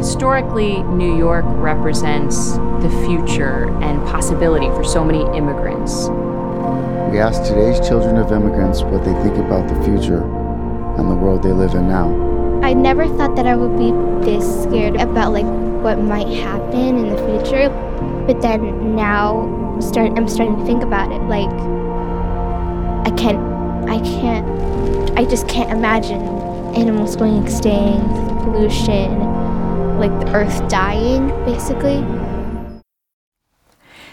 Historically, 0.00 0.82
New 0.84 1.14
York 1.14 1.44
represents 1.46 2.52
the 2.80 2.88
future 3.04 3.68
and 3.82 4.00
possibility 4.08 4.68
for 4.68 4.82
so 4.82 5.04
many 5.04 5.20
immigrants. 5.36 6.08
We 7.12 7.18
ask 7.18 7.42
today's 7.42 7.86
children 7.86 8.16
of 8.16 8.32
immigrants 8.32 8.80
what 8.80 9.04
they 9.04 9.12
think 9.22 9.36
about 9.36 9.68
the 9.68 9.74
future 9.84 10.22
and 10.96 11.10
the 11.10 11.14
world 11.14 11.42
they 11.42 11.52
live 11.52 11.74
in 11.74 11.86
now. 11.86 12.08
I 12.62 12.72
never 12.72 13.06
thought 13.08 13.36
that 13.36 13.46
I 13.46 13.54
would 13.54 13.76
be 13.76 13.90
this 14.24 14.62
scared 14.62 14.96
about 14.96 15.34
like 15.34 15.44
what 15.84 15.98
might 15.98 16.28
happen 16.28 16.96
in 16.96 17.10
the 17.10 17.18
future, 17.26 17.68
but 18.26 18.40
then 18.40 18.96
now 18.96 19.78
start 19.80 20.12
I'm 20.16 20.28
starting 20.28 20.56
to 20.60 20.64
think 20.64 20.82
about 20.82 21.12
it. 21.12 21.20
Like 21.28 21.52
I 23.06 23.14
can't, 23.18 23.38
I 23.86 24.00
can't, 24.00 25.18
I 25.18 25.26
just 25.26 25.46
can't 25.46 25.70
imagine 25.70 26.22
animals 26.74 27.16
going 27.16 27.44
extinct, 27.44 28.08
pollution, 28.44 29.39
like 30.00 30.18
the 30.24 30.32
earth 30.34 30.66
dying, 30.68 31.28
basically. 31.44 32.02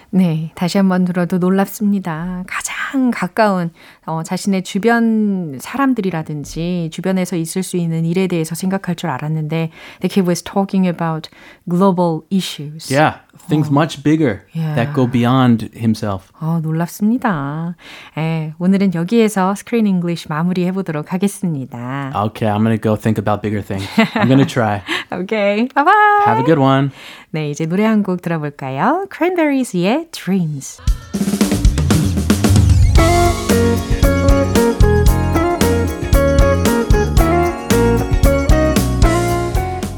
네, 0.10 0.52
다시 0.56 0.78
한번 0.78 1.06
들어도 1.06 1.38
놀랍습니다. 1.38 2.44
가장 2.88 3.12
가까운 3.12 3.72
어, 4.06 4.24
자신의 4.24 4.64
주변 4.64 5.58
사람들이라든지 5.60 6.90
주변에서 6.92 7.36
있을 7.36 7.62
수 7.64 7.76
있는 7.78 8.06
일에 8.06 8.28
대해서 8.28 8.56
생각할 8.56 8.96
줄 8.96 9.10
알았는데 9.10 9.72
the 10.00 10.10
kid 10.10 10.22
was 10.28 10.42
talking 10.42 10.88
about 10.88 11.30
global 11.70 12.22
issues. 12.32 12.90
Yeah, 12.94 13.20
things 13.50 13.70
much 13.70 14.02
bigger 14.04 14.44
Yeah. 14.56 14.76
that 14.76 14.94
go 14.94 15.06
beyond 15.10 15.70
himself. 15.76 16.32
어, 16.40 16.60
놀랍습니다. 16.64 17.76
예, 18.18 18.54
오늘은 18.58 18.94
여기에서 18.94 19.54
스크린 19.56 19.86
잉글리쉬 19.88 20.28
마무리해 20.30 20.72
보도록 20.72 21.12
하겠습니다. 21.12 22.12
Okay, 22.16 22.48
I'm 22.50 22.64
gonna 22.64 22.78
go 22.82 22.96
think 22.96 23.20
about 23.22 23.42
bigger 23.42 23.62
things. 23.62 23.86
I'm 24.16 24.28
gonna 24.30 24.46
try. 24.48 24.82
오케이, 25.12 25.68
바이바이. 25.68 26.26
Have 26.26 26.40
a 26.40 26.46
good 26.46 26.60
one. 26.62 26.92
네, 27.32 27.50
이제 27.50 27.66
노래 27.66 27.84
한 27.84 28.02
곡 28.04 28.22
들어볼까요? 28.22 29.08
Cranberries의 29.12 30.08
Dreams. 30.12 30.80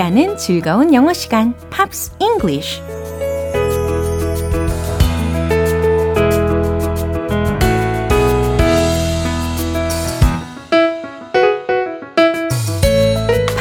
함께하는 0.00 0.36
즐거운 0.38 0.94
영어 0.94 1.12
시간, 1.12 1.54
Pops 1.68 2.12
English. 2.18 2.80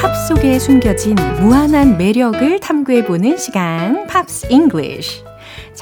팝 0.01 0.15
속에 0.27 0.57
숨겨진 0.59 1.15
무한한 1.41 1.97
매력을 1.97 2.59
탐구해보는 2.61 3.37
시간, 3.37 4.07
Pops 4.07 4.47
English. 4.49 5.28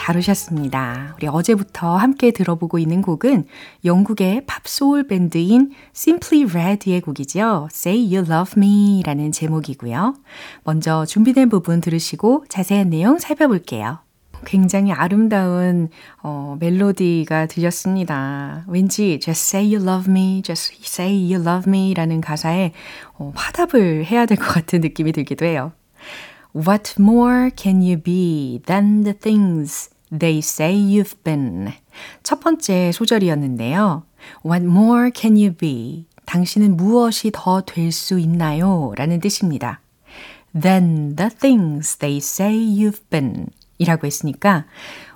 잘 0.07 0.15
오셨습니다. 0.15 1.15
우리 1.17 1.27
어제부터 1.27 1.97
함께 1.97 2.31
들어보고 2.31 2.79
있는 2.79 3.01
곡은 3.01 3.43
영국의 3.83 4.45
팝소울 4.45 5.05
밴드인 5.05 5.73
Simply 5.93 6.45
Red의 6.49 7.01
곡이죠. 7.01 7.67
Say 7.73 8.15
You 8.15 8.19
Love 8.19 8.53
Me 8.55 9.03
라는 9.05 9.33
제목이고요. 9.33 10.13
먼저 10.63 11.05
준비된 11.05 11.49
부분 11.49 11.81
들으시고 11.81 12.45
자세한 12.47 12.89
내용 12.89 13.19
살펴볼게요. 13.19 13.99
굉장히 14.45 14.93
아름다운 14.93 15.89
어, 16.23 16.55
멜로디가 16.57 17.47
들렸습니다. 17.47 18.63
왠지 18.69 19.19
just 19.21 19.57
say 19.57 19.75
you 19.75 19.85
love 19.85 20.09
me, 20.09 20.41
just 20.41 20.73
say 20.85 21.11
you 21.11 21.45
love 21.45 21.69
me 21.69 21.93
라는 21.93 22.21
가사에 22.21 22.71
어, 23.17 23.33
화답을 23.35 24.05
해야 24.05 24.25
될 24.25 24.37
것 24.37 24.45
같은 24.53 24.79
느낌이 24.79 25.11
들기도 25.11 25.45
해요. 25.45 25.73
What 26.55 26.95
more 26.97 27.51
can 27.57 27.81
you 27.81 28.01
be 28.01 28.61
than 28.65 29.03
the 29.03 29.13
things 29.13 29.89
they 30.11 30.39
say 30.39 30.73
you've 30.73 31.15
been? 31.23 31.71
첫 32.23 32.39
번째 32.39 32.91
소절이었는데요. 32.91 34.03
What 34.45 34.65
more 34.65 35.11
can 35.15 35.35
you 35.35 35.53
be? 35.53 36.05
당신은 36.25 36.75
무엇이 36.77 37.31
더 37.33 37.61
될 37.61 37.91
수 37.91 38.19
있나요? 38.19 38.93
라는 38.95 39.19
뜻입니다. 39.19 39.81
than 40.59 41.15
the 41.15 41.29
things 41.29 41.97
they 41.97 42.17
say 42.17 42.53
you've 42.55 43.01
been 43.09 43.47
이라고 43.77 44.07
했으니까, 44.07 44.65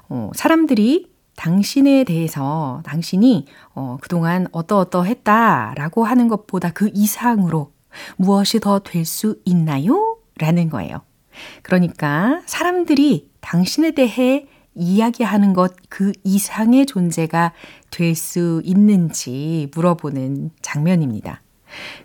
어, 0.10 0.30
사람들이 0.36 1.10
당신에 1.36 2.04
대해서 2.04 2.82
당신이 2.86 3.48
어, 3.74 3.98
그동안 4.02 4.48
어떠어떠 4.52 5.04
했다 5.04 5.74
라고 5.76 6.04
하는 6.06 6.28
것보다 6.28 6.72
그 6.72 6.92
이상으로 6.94 7.72
무엇이 8.18 8.60
더 8.60 8.80
될 8.80 9.06
수 9.06 9.40
있나요? 9.46 10.18
라는 10.38 10.70
거예요. 10.70 11.02
그러니까 11.64 12.42
사람들이 12.46 13.30
당신에 13.42 13.92
대해 13.92 14.48
이야기하는 14.76 15.54
것 15.54 15.74
그 15.90 16.12
이상의 16.24 16.86
존재가 16.86 17.54
될 17.90 18.16
수 18.16 18.62
있는지 18.64 19.70
물어보는 19.76 20.52
장면입니다. 20.62 21.42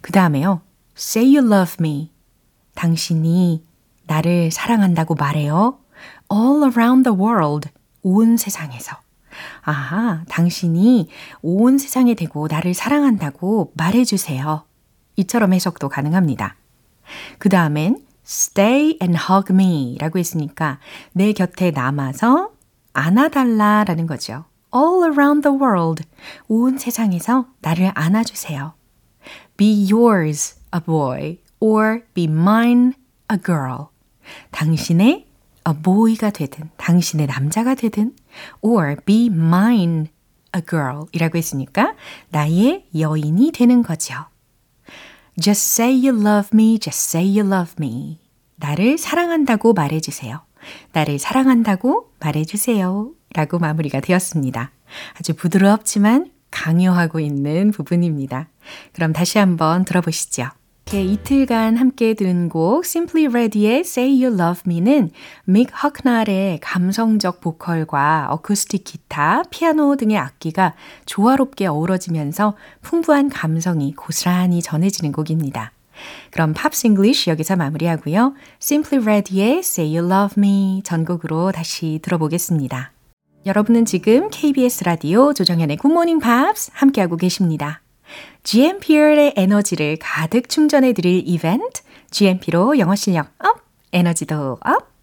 그 0.01 0.13
다음에요. 0.13 0.61
Say 0.97 1.37
you 1.37 1.47
love 1.47 1.77
me. 1.81 2.11
당신이 2.75 3.65
나를 4.07 4.51
사랑한다고 4.51 5.15
말해요. 5.15 5.79
All 6.33 6.71
around 6.71 7.09
the 7.09 7.19
world. 7.19 7.69
온 8.03 8.37
세상에서. 8.37 8.97
아하, 9.63 10.25
당신이 10.29 11.09
온 11.43 11.79
세상에 11.79 12.15
대고 12.15 12.49
나를 12.51 12.75
사랑한다고 12.75 13.73
말해주세요. 13.75 14.65
이처럼 15.17 15.53
해석도 15.53 15.89
가능합니다. 15.89 16.57
그 17.39 17.49
다음엔 17.49 18.05
stay 18.27 18.99
and 19.03 19.19
hug 19.31 19.53
me 19.53 19.97
라고 20.01 20.19
했으니까 20.19 20.79
내 21.13 21.33
곁에 21.33 21.71
남아서 21.71 22.51
안아달라 22.97 23.85
라는 23.85 24.07
거죠. 24.07 24.47
all 24.75 25.13
around 25.13 25.43
the 25.43 25.57
world. 25.57 26.03
온 26.49 26.79
세상에서 26.79 27.47
나를 27.61 27.93
안아주세요. 27.95 28.73
be 29.57 29.87
yours 29.91 30.57
a 30.75 30.81
boy 30.81 31.39
or 31.61 32.03
be 32.15 32.25
mine 32.25 32.93
a 33.31 33.39
girl. 33.39 33.89
당신의 34.51 35.27
a 35.69 35.83
boy가 35.83 36.31
되든 36.31 36.71
당신의 36.79 37.27
남자가 37.27 37.75
되든 37.75 38.15
or 38.63 38.97
be 39.05 39.27
mine 39.27 40.07
a 40.55 40.63
girl 40.67 41.07
이라고 41.13 41.37
했으니까 41.37 41.95
나의 42.31 42.87
여인이 42.99 43.53
되는 43.53 43.83
거죠. 43.83 44.15
Just 45.39 45.83
say 45.83 46.09
you 46.09 46.19
love 46.19 46.49
me, 46.55 46.79
just 46.79 46.99
say 47.15 47.39
you 47.39 47.47
love 47.47 47.75
me. 47.79 48.21
나를 48.57 48.97
사랑한다고 48.97 49.75
말해주세요. 49.75 50.46
나를 50.93 51.19
사랑한다고 51.19 52.11
말해주세요. 52.21 53.11
라고 53.35 53.59
마무리가 53.59 54.01
되었습니다. 54.01 54.71
아주 55.19 55.35
부드럽지만 55.35 56.31
강요하고 56.51 57.21
있는 57.21 57.71
부분입니다. 57.71 58.49
그럼 58.93 59.13
다시 59.13 59.39
한번 59.39 59.85
들어보시죠. 59.85 60.49
이렇게 60.89 61.03
이틀간 61.03 61.77
함께 61.77 62.15
들은 62.15 62.49
곡 62.49 62.85
Simply 62.85 63.27
Red의 63.27 63.81
Say 63.81 64.23
You 64.23 64.41
Love 64.41 64.63
Me는 64.67 65.11
믹 65.45 65.69
허크날의 65.83 66.61
감성적 66.61 67.41
보컬과 67.41 68.29
어쿠스틱 68.31 68.85
기타, 68.85 69.43
피아노 69.51 69.97
등의 69.97 70.17
악기가 70.17 70.75
조화롭게 71.05 71.67
어우러지면서 71.67 72.57
풍부한 72.83 73.31
감성이 73.31 73.95
고스란히 73.97 74.63
전해지는 74.63 75.11
곡입니다. 75.11 75.73
그럼 76.31 76.53
Pops 76.55 76.87
English 76.87 77.31
여기서 77.31 77.57
마무리하고요. 77.57 78.35
Simply 78.63 79.05
Red의 79.05 79.59
Say 79.59 79.97
You 79.97 80.11
Love 80.11 80.35
Me 80.39 80.83
전곡으로 80.85 81.53
다시 81.53 82.01
들어보겠습니다. 82.03 82.93
여러분은 83.47 83.85
지금 83.85 84.29
KBS 84.31 84.85
라디오 84.85 85.33
조정현의 85.33 85.77
굿모닝 85.77 86.19
팝스 86.19 86.71
함께하고 86.75 87.17
계십니다. 87.17 87.81
GMP의 88.45 89.35
에너지를 89.37 89.99
가득 90.01 90.49
충전해 90.49 90.93
드릴 90.93 91.23
이벤트 91.27 91.83
GMP로 92.11 92.79
영어 92.79 92.95
실력 92.95 93.29
up, 93.39 93.63
에너지도 93.93 94.59
up. 94.65 94.97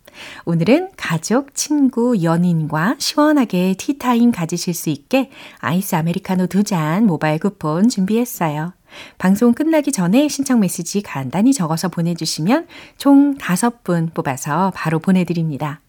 오늘은 0.46 0.92
가족, 0.96 1.56
친구, 1.56 2.22
연인과 2.22 2.96
시원하게 3.00 3.76
티타임 3.78 4.32
가지실 4.32 4.74
수 4.74 4.90
있게 4.90 5.32
아이스 5.60 5.96
아메리카노 5.96 6.48
두 6.48 6.64
잔 6.64 7.06
모바일 7.06 7.40
쿠폰 7.40 7.90
준비했어요. 7.90 8.74
방송 9.18 9.54
끝나기 9.54 9.92
전에 9.92 10.28
신청 10.28 10.60
메시지 10.60 11.02
간단히 11.02 11.54
적어서 11.54 11.90
보내주시면 11.90 12.68
총 12.98 13.36
5분 13.38 14.14
뽑아서 14.14 14.72
바로 14.76 15.00
보내드립니다. 15.00 15.82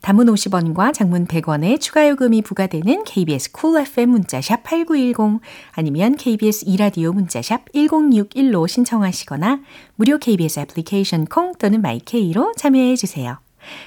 단문 0.00 0.26
50원과 0.26 0.92
장문 0.92 1.26
100원의 1.26 1.80
추가 1.80 2.08
요금이 2.08 2.42
부과되는 2.42 3.04
KBS 3.04 3.52
Cool 3.52 3.86
FM 3.86 4.10
문자샵 4.10 4.62
8910 4.62 5.40
아니면 5.72 6.16
KBS 6.16 6.64
2라디오 6.66 7.12
문자샵 7.12 7.72
1061로 7.72 8.68
신청하시거나 8.68 9.60
무료 9.96 10.18
KBS 10.18 10.60
애플리케이션 10.60 11.24
콩 11.26 11.54
또는 11.54 11.80
마이케이로 11.82 12.52
참여해 12.56 12.96
주세요. 12.96 13.38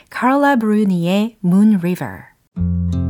카를라 0.10 0.58
브루니의 0.58 1.38
Moon 1.44 1.76
River 1.76 3.05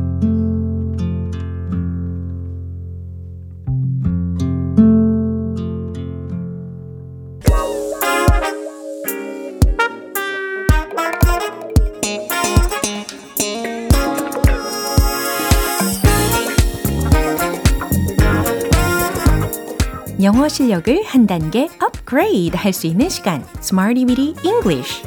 영어 20.46 20.48
실력을 20.48 21.02
한 21.06 21.26
단계 21.26 21.68
업그레이드 21.82 22.56
할 22.56 22.72
수 22.72 22.86
있는 22.86 23.08
시간. 23.08 23.44
Smarty 23.58 24.04
Weedy 24.04 24.34
English. 24.44 25.02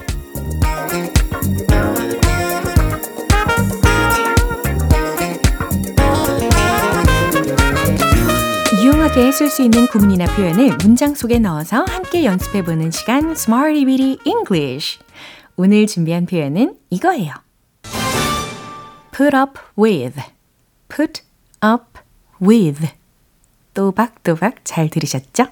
유용하게 8.84 9.32
쓸 9.32 9.50
수 9.50 9.64
있는 9.64 9.88
구문이나 9.88 10.26
표현을 10.36 10.76
문장 10.84 11.16
속에 11.16 11.40
넣어서 11.40 11.86
함께 11.88 12.26
연습해 12.26 12.62
보는 12.64 12.92
시간 12.92 13.32
Smarty 13.32 13.86
Weedy 13.86 14.18
English. 14.26 15.00
오늘 15.56 15.88
준비한 15.88 16.26
표현은 16.26 16.76
이거예요. 16.90 17.34
Put 19.16 19.36
up 19.36 19.58
with. 19.78 20.20
Put 20.90 21.22
up 21.64 21.98
with 22.42 22.99
또박또박 23.80 24.56
잘 24.66 24.90
들으셨죠? 24.90 25.46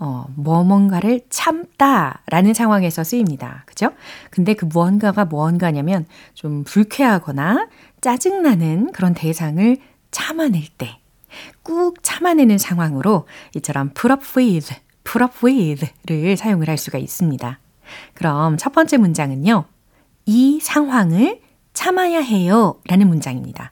어, 0.00 0.26
뭐 0.34 0.64
뭔가를 0.64 1.20
참다 1.30 2.22
라는 2.26 2.54
상황에서 2.54 3.04
쓰입니다. 3.04 3.62
그죠? 3.66 3.90
근데 4.30 4.54
그 4.54 4.64
무언가가 4.64 5.24
무언가냐면 5.24 6.04
좀 6.34 6.64
불쾌하거나 6.64 7.68
짜증나는 8.00 8.90
그런 8.90 9.14
대상을 9.14 9.76
참아낼 10.10 10.64
때, 10.76 10.98
꾹 11.62 12.02
참아내는 12.02 12.58
상황으로 12.58 13.28
이처럼 13.54 13.90
put 13.90 14.12
up 14.12 14.24
with, 14.36 14.74
put 15.04 15.22
up 15.22 15.46
with를 15.46 16.36
사용을 16.36 16.68
할 16.68 16.76
수가 16.76 16.98
있습니다. 16.98 17.60
그럼 18.14 18.56
첫 18.56 18.72
번째 18.72 18.96
문장은요. 18.96 19.66
이 20.26 20.58
상황을 20.60 21.40
참아야 21.74 22.22
해요 22.22 22.80
라는 22.88 23.06
문장입니다. 23.06 23.70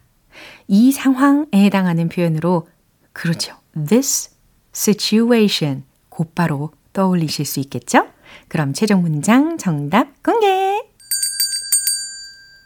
이 0.68 0.92
상황에 0.92 1.48
해당하는 1.54 2.08
표현으로 2.08 2.68
그렇죠. 3.12 3.59
This 3.86 4.30
situation 4.74 5.84
곧바로 6.08 6.70
떠올리실 6.92 7.44
수 7.44 7.60
있겠죠? 7.60 8.08
그럼 8.48 8.72
최종 8.72 9.02
문장 9.02 9.58
정답 9.58 10.22
공개! 10.22 10.82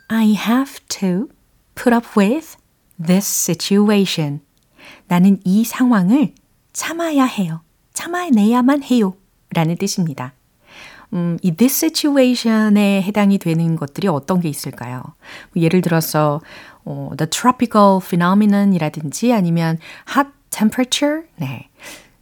I 0.09 0.35
have 0.35 0.81
to 0.89 1.29
put 1.75 1.95
up 1.95 2.07
with 2.19 2.57
this 3.05 3.27
situation. 3.27 4.41
나는 5.07 5.41
이 5.45 5.65
상황을 5.65 6.35
참아야 6.73 7.25
해요. 7.25 7.63
참아내야만 7.93 8.83
해요. 8.85 9.15
라는 9.51 9.77
뜻입니다. 9.77 10.35
음, 11.13 11.39
이 11.43 11.53
this 11.53 11.87
situation에 11.87 13.03
해당이 13.03 13.39
되는 13.39 13.77
것들이 13.77 14.09
어떤 14.09 14.41
게 14.41 14.49
있을까요? 14.49 15.03
뭐 15.53 15.63
예를 15.63 15.81
들어서 15.81 16.41
어, 16.85 17.11
the 17.17 17.31
tropical 17.31 18.01
phenomenon이라든지 18.05 19.33
아니면 19.33 19.79
hot 20.15 20.29
temperature. 20.55 21.23
네. 21.37 21.69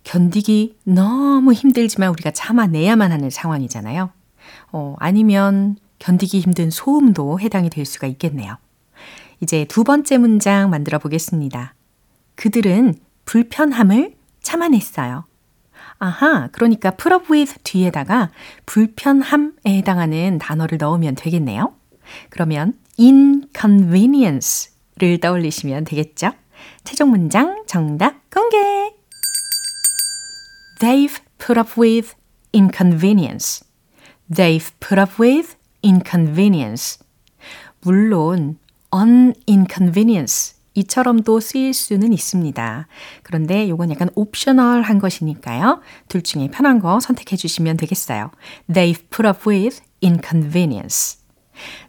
견디기 0.05 0.79
너무 0.85 1.53
힘들지만 1.53 2.09
우리가 2.11 2.31
참아내야만 2.33 3.13
하는 3.13 3.31
상황이잖아요. 3.31 4.11
어, 4.73 4.97
아니면 4.99 5.77
견디기 5.99 6.41
힘든 6.41 6.71
소음도 6.71 7.39
해당이 7.39 7.69
될 7.71 7.85
수가 7.85 8.09
있겠네요. 8.09 8.57
이제 9.41 9.65
두 9.69 9.85
번째 9.85 10.19
문장 10.19 10.71
만들어 10.71 10.99
보겠습니다. 10.99 11.75
그들은 12.35 12.97
불편함을 13.25 14.15
참아냈어요. 14.41 15.25
아하, 15.99 16.49
그러니까 16.51 16.91
put 16.91 17.15
up 17.15 17.33
with 17.33 17.55
뒤에다가 17.63 18.33
불편함에 18.67 19.53
해당하는 19.67 20.39
단어를 20.39 20.79
넣으면 20.79 21.15
되겠네요. 21.15 21.73
그러면 22.31 22.75
inconvenience를 22.99 25.21
떠올리시면 25.21 25.85
되겠죠? 25.85 26.33
최종 26.85 27.11
문장 27.11 27.65
정답 27.67 28.31
공개! 28.31 28.57
They've 30.81 31.19
put 31.39 31.59
up 31.59 31.81
with 31.81 32.15
inconvenience. 32.55 33.65
They've 34.33 34.71
put 34.81 35.01
up 35.01 35.23
with 35.23 35.57
inconvenience. 35.85 36.99
물론 37.83 38.59
uninconvenience 38.95 40.57
이처럼도 40.75 41.41
쓰일 41.41 41.75
수는 41.75 42.13
있습니다. 42.13 42.87
그런데 43.23 43.67
이건 43.67 43.91
약간 43.91 44.09
옵셔널한 44.15 44.99
것이니까요. 44.99 45.81
둘 46.09 46.23
중에 46.23 46.49
편한 46.49 46.79
거 46.79 46.99
선택해 47.01 47.37
주시면 47.37 47.77
되겠어요. 47.77 48.31
They've 48.71 49.09
put 49.11 49.27
up 49.27 49.49
with 49.49 49.83
inconvenience. 50.03 51.19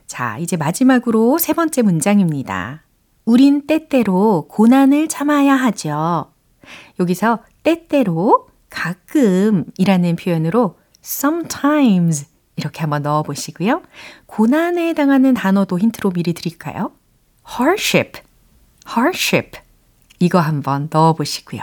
자, 0.05 0.37
이제 0.37 0.57
마지막으로 0.57 1.37
세 1.37 1.53
번째 1.53 1.81
문장입니다. 1.81 2.83
우린 3.25 3.65
때때로 3.67 4.47
고난을 4.49 5.07
참아야 5.07 5.55
하죠. 5.55 6.31
여기서 6.99 7.39
때때로 7.63 8.47
가끔이라는 8.69 10.15
표현으로 10.15 10.77
sometimes 11.03 12.27
이렇게 12.55 12.81
한번 12.81 13.01
넣어 13.01 13.23
보시고요. 13.23 13.81
고난에 14.25 14.89
해당하는 14.89 15.33
단어도 15.33 15.79
힌트로 15.79 16.11
미리 16.11 16.33
드릴까요? 16.33 16.91
hardship, 17.47 18.21
hardship. 18.87 19.59
이거 20.19 20.39
한번 20.39 20.87
넣어 20.91 21.13
보시고요. 21.13 21.61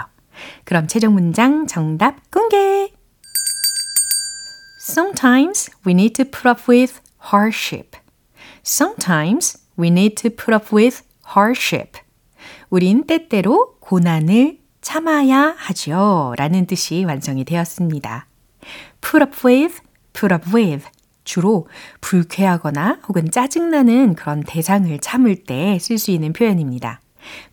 그럼 0.65 0.87
최종 0.89 1.15
문장 1.15 1.67
정답 1.67 2.31
공개! 2.31 2.93
Sometimes 4.81 5.71
we 5.87 5.93
need 5.93 6.15
to 6.15 6.25
put 6.25 6.49
up 6.49 6.63
with 6.69 7.01
hardship. 7.33 7.97
Sometimes 8.65 9.59
we 9.79 9.89
need 9.89 10.17
to 10.17 10.31
put 10.31 10.53
up 10.53 10.75
with 10.75 11.03
hardship. 11.37 12.01
우린 12.71 13.07
때때로 13.07 13.77
고난을 13.81 14.59
참아야 14.81 15.55
하죠. 15.59 16.35
라는 16.37 16.67
뜻이 16.67 17.05
완성이 17.05 17.45
되었습니다. 17.45 18.27
put 19.01 19.23
up 19.23 19.47
with, 19.47 19.81
put 20.13 20.33
up 20.35 20.55
with. 20.55 20.87
주로 21.25 21.69
불쾌하거나 22.01 23.01
혹은 23.07 23.31
짜증나는 23.31 24.15
그런 24.15 24.43
대상을 24.43 24.99
참을 25.01 25.45
때 25.45 25.77
쓸 25.79 25.99
수 25.99 26.11
있는 26.11 26.33
표현입니다. 26.33 27.01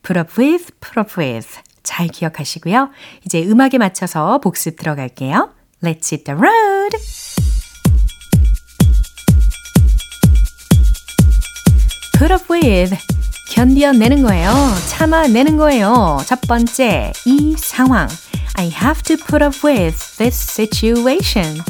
put 0.01 0.17
up 0.17 0.41
with, 0.41 0.71
put 0.79 0.99
up 0.99 1.19
with. 1.19 1.59
잘 1.83 2.07
기억하시고요. 2.07 2.89
이제 3.25 3.43
음악에 3.45 3.77
맞춰서 3.77 4.39
복습 4.39 4.77
들어갈게요. 4.77 5.53
Let's 5.83 6.11
hit 6.11 6.23
the 6.23 6.37
road! 6.37 6.97
put 12.17 12.31
up 12.33 12.49
with 12.49 13.16
견뎌내는 13.48 14.22
거예요. 14.22 14.52
참아내는 14.88 15.56
거예요. 15.56 16.22
첫 16.26 16.40
번째, 16.42 17.12
이 17.26 17.54
상황. 17.58 18.08
I 18.54 18.68
have 18.68 19.02
to 19.02 19.16
put 19.16 19.42
up 19.44 19.66
with 19.66 19.98
this 20.16 20.36
situation. 20.36 21.62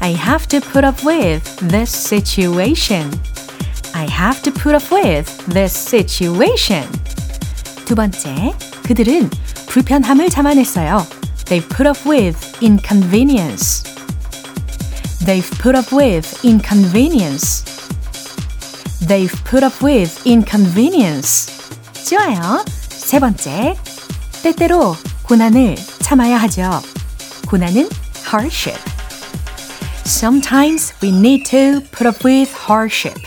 I 0.00 0.14
have 0.14 0.46
to 0.48 0.60
put 0.60 0.84
up 0.86 1.06
with 1.06 1.42
this 1.68 1.90
situation. 1.90 3.10
I 3.94 4.06
have 4.10 4.42
to 4.42 4.52
put 4.52 4.74
up 4.74 4.94
with 4.94 5.30
this 5.52 5.74
situation. 5.74 6.86
두 7.86 7.94
번째, 7.94 8.52
그들은 8.84 9.30
불편함을 9.68 10.28
참아냈어요. 10.28 11.06
They've 11.46 11.68
put 11.68 11.86
up 11.86 12.08
with 12.08 12.36
inconvenience. 12.62 13.84
They've 15.24 15.48
put 15.62 15.76
up 15.76 15.94
with 15.94 16.28
inconvenience. 16.44 17.69
They've 19.06 19.32
put 19.44 19.64
up 19.64 19.84
with 19.84 20.26
inconvenience. 20.26 21.52
좋아요. 22.08 22.64
세 22.88 23.18
번째, 23.18 23.76
때때로 24.42 24.96
고난을 25.22 25.76
참아야 26.02 26.38
하죠. 26.42 26.82
고난은 27.46 27.88
hardship. 28.26 28.78
Sometimes 30.04 30.94
we 31.02 31.10
need 31.10 31.44
to 31.50 31.80
put 31.90 32.06
up 32.06 32.24
with 32.24 32.52
hardship. 32.54 33.18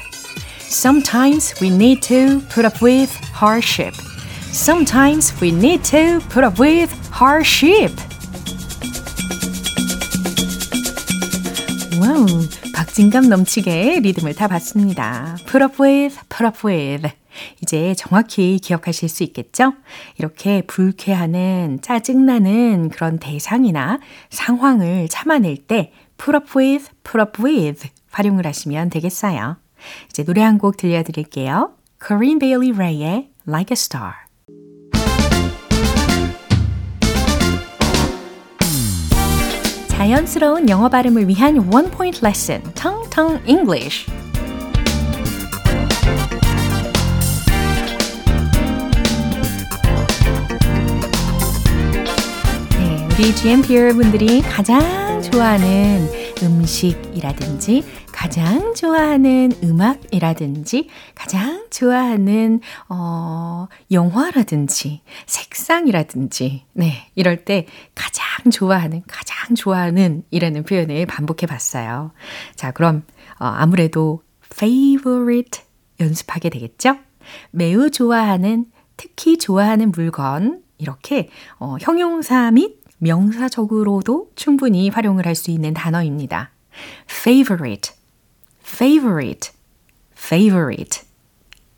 Sometimes 0.69 1.53
we 1.61 1.69
need 1.69 2.01
to 2.07 2.41
put 2.49 2.65
up 2.65 2.81
with 2.81 3.11
hardship. 3.33 3.93
Sometimes 4.51 5.33
we 5.41 5.51
need 5.51 5.83
to 5.83 6.19
put 6.29 6.45
up 6.45 6.59
with 6.59 6.93
hardship. 7.11 7.91
와우, 11.99 12.25
진감 12.94 13.28
넘치게 13.28 13.98
리듬을 14.04 14.34
타봤습니다. 14.34 15.36
Put 15.50 15.64
up 15.64 15.82
with, 15.82 16.16
put 16.28 16.44
up 16.44 16.64
with. 16.64 17.08
이제 17.60 17.92
정확히 17.96 18.60
기억하실 18.60 19.08
수 19.08 19.24
있겠죠? 19.24 19.72
이렇게 20.16 20.62
불쾌하는, 20.68 21.80
짜증나는 21.82 22.90
그런 22.90 23.18
대상이나 23.18 23.98
상황을 24.30 25.08
참아낼 25.08 25.56
때 25.66 25.90
put 26.16 26.36
up 26.36 26.56
with, 26.56 26.88
put 27.02 27.20
up 27.20 27.44
with 27.44 27.88
활용을 28.12 28.46
하시면 28.46 28.90
되겠어요. 28.90 29.56
이제 30.10 30.22
노래 30.22 30.42
한 30.42 30.58
곡 30.58 30.76
들려드릴게요. 30.76 31.72
Corinne 32.00 32.38
Bailey 32.38 32.70
Rae의 32.72 33.30
Like 33.48 33.72
a 33.72 33.76
Star. 33.76 34.23
자연스러운 40.04 40.68
영어 40.68 40.90
발음을 40.90 41.28
위한 41.28 41.56
Point 41.90 42.20
Lesson, 42.22 42.62
Tong 42.74 43.08
Tong 43.08 43.40
English. 43.48 44.04
네, 52.78 53.08
우리 53.14 53.34
GMP 53.34 53.76
여러분들이 53.76 54.42
가장 54.42 55.22
좋아하는 55.22 56.06
음식이라든지 56.42 57.82
가장 58.14 58.74
좋아하는 58.74 59.50
음악이라든지 59.62 60.88
가장 61.16 61.66
좋아하는 61.68 62.60
어 62.88 63.66
영화라든지 63.90 65.02
색상이라든지 65.26 66.64
네 66.74 67.10
이럴 67.16 67.44
때 67.44 67.66
가장 67.94 68.52
좋아하는 68.52 69.02
가장 69.08 69.56
좋아하는 69.56 70.22
이라는 70.30 70.62
표현을 70.62 71.06
반복해 71.06 71.46
봤어요. 71.46 72.12
자 72.54 72.70
그럼 72.70 73.02
어, 73.40 73.46
아무래도 73.46 74.22
favorite 74.44 75.62
연습하게 75.98 76.50
되겠죠? 76.50 76.96
매우 77.50 77.90
좋아하는 77.90 78.66
특히 78.96 79.38
좋아하는 79.38 79.90
물건 79.90 80.62
이렇게 80.78 81.30
어, 81.58 81.76
형용사 81.80 82.52
및 82.52 82.78
명사적으로도 82.98 84.30
충분히 84.36 84.88
활용을 84.88 85.26
할 85.26 85.34
수 85.34 85.50
있는 85.50 85.74
단어입니다. 85.74 86.52
favorite, 87.10 87.92
favorite, 88.74 89.52
favorite, 90.16 91.02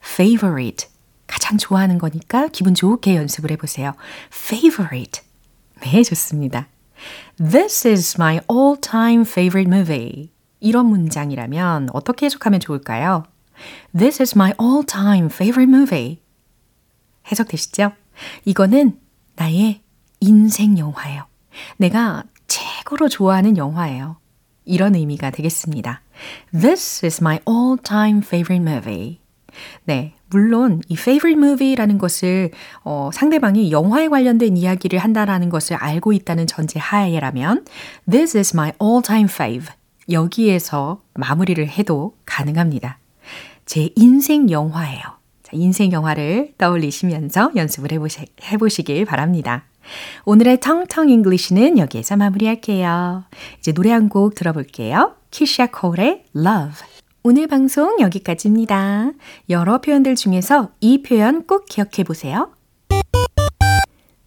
favorite. 0.03 0.89
가장 1.27 1.59
좋아하는 1.59 1.99
거니까 1.99 2.49
기분 2.49 2.75
좋게 2.75 3.17
연습을 3.17 3.51
해보세요. 3.51 3.93
favorite. 4.33 5.21
네, 5.83 6.03
좋습니다. 6.03 6.69
This 7.37 7.87
is 7.87 8.17
my 8.19 8.41
all-time 8.51 9.23
favorite 9.23 9.71
movie. 9.71 10.31
이런 10.61 10.87
문장이라면 10.87 11.91
어떻게 11.93 12.27
해석하면 12.27 12.61
좋을까요? 12.61 13.25
This 13.97 14.23
is 14.23 14.35
my 14.35 14.55
all-time 14.59 15.27
favorite 15.27 15.71
movie. 15.71 16.21
해석되시죠? 17.31 17.93
이거는 18.47 18.99
나의 19.35 19.83
인생 20.21 20.79
영화예요. 20.79 21.27
내가 21.77 22.25
최고로 22.47 23.11
좋아하는 23.11 23.59
영화예요. 23.59 24.17
이런 24.65 24.95
의미가 24.95 25.31
되겠습니다. 25.31 26.01
This 26.53 27.05
is 27.05 27.21
my 27.23 27.41
all-time 27.49 28.23
favorite 28.25 28.63
movie. 28.63 29.21
네. 29.85 30.13
물론 30.29 30.83
이 30.89 30.95
favorite 30.95 31.39
movie라는 31.41 31.99
것을 31.99 32.51
어, 32.85 33.11
상대방이 33.13 33.71
영화에 33.71 34.09
관련된 34.09 34.57
이야기를 34.57 34.99
한다라는 34.99 35.51
것을 35.51 35.77
알고 35.77 36.13
있다는 36.13 36.47
전제 36.47 36.79
하에라면 36.81 37.65
This 38.11 38.37
is 38.37 38.57
my 38.57 38.73
all-time 38.83 39.29
fave. 39.33 39.69
여기에서 40.11 41.01
마무리를 41.15 41.67
해도 41.69 42.17
가능합니다. 42.27 42.99
제 43.65 43.91
인생 43.97 44.51
영화예요. 44.51 45.01
자, 45.43 45.51
인생 45.53 45.93
영화를 45.93 46.55
떠올리시면서 46.59 47.53
연습을 47.57 47.93
해보시, 47.93 48.27
해보시길 48.43 49.05
바랍니다. 49.05 49.65
오늘의 50.25 50.59
텅텅 50.61 51.09
English는 51.09 51.79
여기에서 51.79 52.17
마무리할게요. 52.17 53.25
이제 53.59 53.73
노래 53.73 53.91
한 53.93 54.09
곡 54.09 54.35
들어볼게요. 54.35 55.15
키샤 55.37 55.67
콜의 55.67 56.25
Love. 56.35 56.87
오늘 57.23 57.47
방송 57.47 58.01
여기까지입니다. 58.01 59.11
여러 59.51 59.83
표현들 59.83 60.15
중에서 60.15 60.71
이 60.81 61.03
표현 61.03 61.47
꼭 61.47 61.67
기억해 61.67 62.05
보세요. 62.07 62.55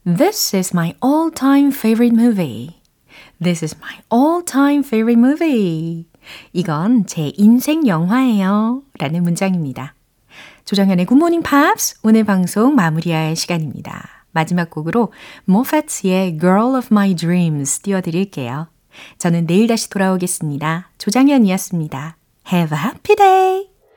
This 0.05 0.55
is 0.55 0.71
my 0.71 0.93
all-time 1.03 1.71
favorite 1.71 2.15
movie. 2.15 2.75
This 3.41 3.65
is 3.65 3.75
my 3.75 3.95
all-time 4.13 4.83
favorite 4.85 5.19
movie. 5.19 6.05
이건 6.53 7.07
제 7.07 7.31
인생 7.37 7.87
영화예요. 7.87 8.83
라는 8.99 9.23
문장입니다. 9.23 9.95
조정현의 10.65 11.07
굿모닝 11.07 11.41
팝스 11.41 12.01
오늘 12.03 12.23
방송 12.23 12.75
마무리할 12.75 13.35
시간입니다. 13.35 14.27
마지막 14.31 14.69
곡으로 14.69 15.11
모파츠의 15.45 16.37
Girl 16.39 16.75
of 16.75 16.89
My 16.91 17.15
Dreams 17.15 17.79
띄워드릴게요. 17.79 18.67
저는 19.17 19.47
내일 19.47 19.67
다시 19.67 19.89
돌아오겠습니다. 19.89 20.89
조장현이었습니다. 20.97 22.17
Have 22.51 22.77
a 22.77 22.83
happy 22.83 23.15
day! 23.15 23.68